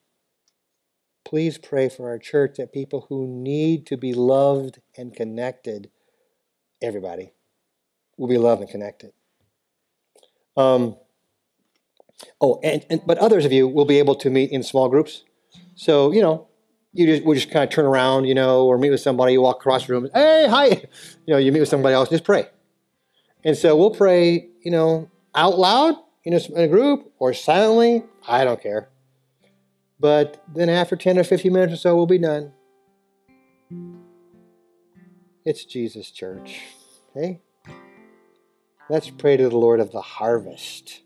Please 1.24 1.58
pray 1.58 1.88
for 1.88 2.08
our 2.08 2.18
church 2.18 2.56
that 2.56 2.72
people 2.72 3.06
who 3.08 3.26
need 3.26 3.86
to 3.86 3.96
be 3.96 4.14
loved 4.14 4.80
and 4.96 5.14
connected, 5.14 5.90
everybody, 6.82 7.32
will 8.16 8.28
be 8.28 8.38
loved 8.38 8.62
and 8.62 8.70
connected. 8.70 9.12
Um, 10.56 10.96
Oh, 12.40 12.60
and, 12.62 12.84
and 12.90 13.00
but 13.06 13.18
others 13.18 13.44
of 13.44 13.52
you 13.52 13.68
will 13.68 13.84
be 13.84 13.98
able 13.98 14.14
to 14.16 14.30
meet 14.30 14.50
in 14.50 14.62
small 14.62 14.88
groups. 14.88 15.24
So 15.74 16.12
you 16.12 16.20
know, 16.20 16.48
you 16.92 17.06
just 17.06 17.24
we 17.24 17.34
just 17.34 17.50
kind 17.50 17.64
of 17.64 17.70
turn 17.70 17.84
around, 17.84 18.24
you 18.24 18.34
know, 18.34 18.66
or 18.66 18.78
meet 18.78 18.90
with 18.90 19.00
somebody. 19.00 19.32
You 19.32 19.42
walk 19.42 19.56
across 19.56 19.86
the 19.86 19.92
room. 19.92 20.08
Hey, 20.12 20.46
hi. 20.48 20.84
You 21.26 21.34
know, 21.34 21.38
you 21.38 21.52
meet 21.52 21.60
with 21.60 21.68
somebody 21.68 21.94
else. 21.94 22.08
Just 22.08 22.24
pray. 22.24 22.48
And 23.48 23.56
so 23.56 23.74
we'll 23.74 23.92
pray, 23.92 24.50
you 24.60 24.70
know, 24.70 25.10
out 25.34 25.58
loud, 25.58 25.94
you 26.22 26.32
know, 26.32 26.38
in 26.54 26.64
a 26.64 26.68
group 26.68 27.10
or 27.18 27.32
silently. 27.32 28.04
I 28.28 28.44
don't 28.44 28.62
care. 28.62 28.90
But 29.98 30.44
then 30.54 30.68
after 30.68 30.96
10 30.96 31.18
or 31.18 31.24
15 31.24 31.50
minutes 31.50 31.72
or 31.72 31.76
so, 31.78 31.96
we'll 31.96 32.04
be 32.04 32.18
done. 32.18 32.52
It's 35.46 35.64
Jesus' 35.64 36.10
church. 36.10 36.60
Okay? 37.16 37.40
Let's 38.90 39.08
pray 39.08 39.38
to 39.38 39.48
the 39.48 39.56
Lord 39.56 39.80
of 39.80 39.92
the 39.92 40.02
harvest 40.02 41.00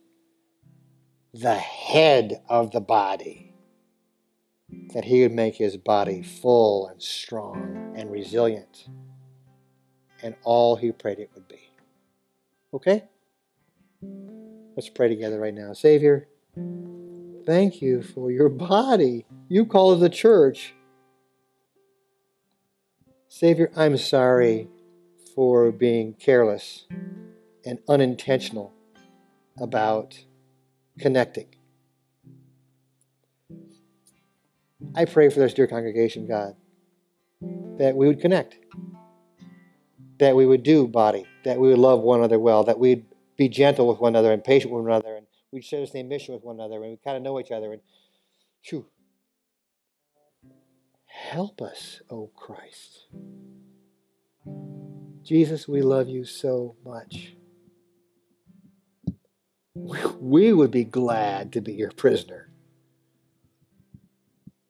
the 1.32 1.55
head 1.55 2.43
of 2.49 2.72
the 2.72 2.80
body, 2.80 3.55
that 4.95 5.05
he 5.05 5.22
would 5.22 5.30
make 5.30 5.55
his 5.55 5.76
body 5.76 6.24
full 6.24 6.88
and 6.88 7.01
strong 7.01 7.95
and 7.97 8.11
resilient, 8.11 8.88
and 10.24 10.34
all 10.43 10.74
he 10.74 10.90
prayed 10.90 11.20
it 11.20 11.30
would 11.34 11.47
be. 11.47 11.61
Okay? 12.74 13.04
Let's 14.76 14.88
pray 14.88 15.08
together 15.08 15.38
right 15.38 15.54
now. 15.54 15.72
Savior, 15.74 16.28
thank 17.46 17.82
you 17.82 18.02
for 18.02 18.30
your 18.30 18.48
body. 18.48 19.26
You 19.48 19.66
call 19.66 19.92
it 19.92 19.98
the 19.98 20.08
church. 20.08 20.74
Savior, 23.28 23.70
I'm 23.76 23.96
sorry 23.96 24.68
for 25.34 25.72
being 25.72 26.14
careless 26.14 26.86
and 27.64 27.78
unintentional 27.88 28.72
about 29.58 30.18
connecting. 30.98 31.46
I 34.94 35.04
pray 35.04 35.30
for 35.30 35.40
this 35.40 35.54
dear 35.54 35.66
congregation, 35.66 36.26
God, 36.26 36.54
that 37.78 37.94
we 37.94 38.06
would 38.06 38.20
connect, 38.20 38.56
that 40.18 40.36
we 40.36 40.46
would 40.46 40.62
do 40.62 40.86
body, 40.86 41.26
that 41.44 41.58
we 41.58 41.68
would 41.68 41.78
love 41.78 42.00
one 42.00 42.20
another 42.20 42.38
well, 42.38 42.64
that 42.64 42.78
we'd 42.78 43.04
be 43.36 43.48
gentle 43.48 43.88
with 43.88 43.98
one 43.98 44.12
another 44.12 44.32
and 44.32 44.44
patient 44.44 44.72
with 44.72 44.82
one 44.84 44.92
another, 44.92 45.16
and 45.16 45.26
we'd 45.50 45.64
share 45.64 45.80
the 45.80 45.86
same 45.86 46.08
mission 46.08 46.34
with 46.34 46.44
one 46.44 46.56
another, 46.56 46.82
and 46.82 46.90
we 46.90 46.98
kind 47.04 47.16
of 47.16 47.22
know 47.22 47.40
each 47.40 47.50
other. 47.50 47.72
And 47.72 47.80
help 51.06 51.60
us, 51.62 52.00
O 52.10 52.30
Christ. 52.36 53.06
Jesus, 55.22 55.68
we 55.68 55.82
love 55.82 56.08
you 56.08 56.24
so 56.24 56.76
much. 56.84 57.34
We 59.74 60.52
would 60.52 60.70
be 60.70 60.84
glad 60.84 61.52
to 61.52 61.60
be 61.60 61.72
your 61.72 61.90
prisoner. 61.90 62.50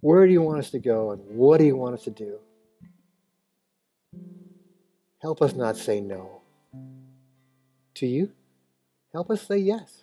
Where 0.01 0.27
do 0.27 0.33
you 0.33 0.43
want 0.43 0.59
us 0.59 0.71
to 0.71 0.79
go 0.79 1.13
and 1.13 1.23
what 1.37 1.59
do 1.59 1.65
you 1.65 1.77
want 1.77 1.95
us 1.95 2.05
to 2.05 2.11
do? 2.11 2.39
Help 5.23 5.41
us 5.41 5.55
not 5.55 5.77
say 5.77 6.01
no 6.01 6.43
to 7.95 8.07
you. 8.07 8.33
Help 9.13 9.31
us 9.31 9.47
say 9.47 9.57
yes. 9.57 10.03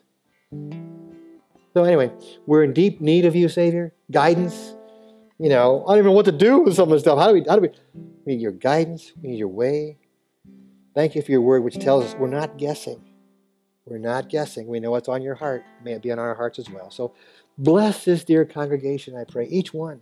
So, 1.73 1.83
anyway, 1.83 2.11
we're 2.45 2.63
in 2.63 2.71
deep 2.71 3.01
need 3.01 3.25
of 3.25 3.35
you, 3.35 3.49
Savior. 3.49 3.93
Guidance. 4.09 4.75
You 5.37 5.49
know, 5.49 5.83
I 5.85 5.91
don't 5.91 5.97
even 5.97 6.05
know 6.05 6.11
what 6.13 6.25
to 6.25 6.31
do 6.31 6.59
with 6.59 6.75
some 6.75 6.83
of 6.83 6.93
this 6.93 7.01
stuff. 7.01 7.19
How 7.19 7.27
do 7.27 7.33
we, 7.33 7.43
how 7.47 7.55
do 7.55 7.61
we, 7.61 7.69
we 8.25 8.35
need 8.35 8.41
your 8.41 8.53
guidance. 8.53 9.11
We 9.21 9.31
need 9.31 9.39
your 9.39 9.49
way. 9.49 9.97
Thank 10.95 11.15
you 11.15 11.21
for 11.21 11.31
your 11.31 11.41
word, 11.41 11.63
which 11.63 11.79
tells 11.79 12.05
us 12.05 12.15
we're 12.15 12.27
not 12.27 12.57
guessing. 12.57 13.03
We're 13.85 13.97
not 13.97 14.29
guessing. 14.29 14.67
We 14.67 14.79
know 14.79 14.91
what's 14.91 15.09
on 15.09 15.21
your 15.21 15.35
heart. 15.35 15.63
May 15.83 15.93
it 15.93 16.01
be 16.01 16.11
on 16.11 16.19
our 16.19 16.35
hearts 16.35 16.59
as 16.59 16.69
well. 16.69 16.91
So 16.91 17.13
bless 17.57 18.05
this 18.05 18.23
dear 18.23 18.45
congregation, 18.45 19.17
I 19.17 19.25
pray, 19.25 19.47
each 19.47 19.73
one. 19.73 20.01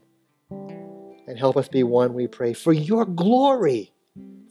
And 0.50 1.38
help 1.38 1.58
us 1.58 1.68
be 1.68 1.84
one, 1.84 2.14
we 2.14 2.28
pray, 2.28 2.54
for 2.54 2.72
your 2.72 3.06
glory, 3.06 3.92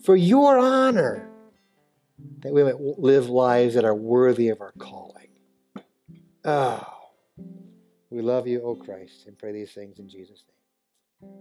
for 0.03 0.17
your 0.17 0.59
honor, 0.59 1.29
that 2.41 2.53
we 2.53 2.63
might 2.63 2.81
live 2.81 3.29
lives 3.29 3.75
that 3.75 3.85
are 3.85 3.95
worthy 3.95 4.49
of 4.49 4.61
our 4.61 4.73
calling. 4.73 5.29
Oh, 6.45 6.87
we 8.11 8.23
love 8.23 8.47
you, 8.47 8.63
O 8.63 8.75
Christ, 8.77 9.27
and 9.27 9.37
pray 9.37 9.53
these 9.53 9.73
things 9.73 9.99
in 9.99 10.09
Jesus' 10.09 10.45
name. 11.23 11.33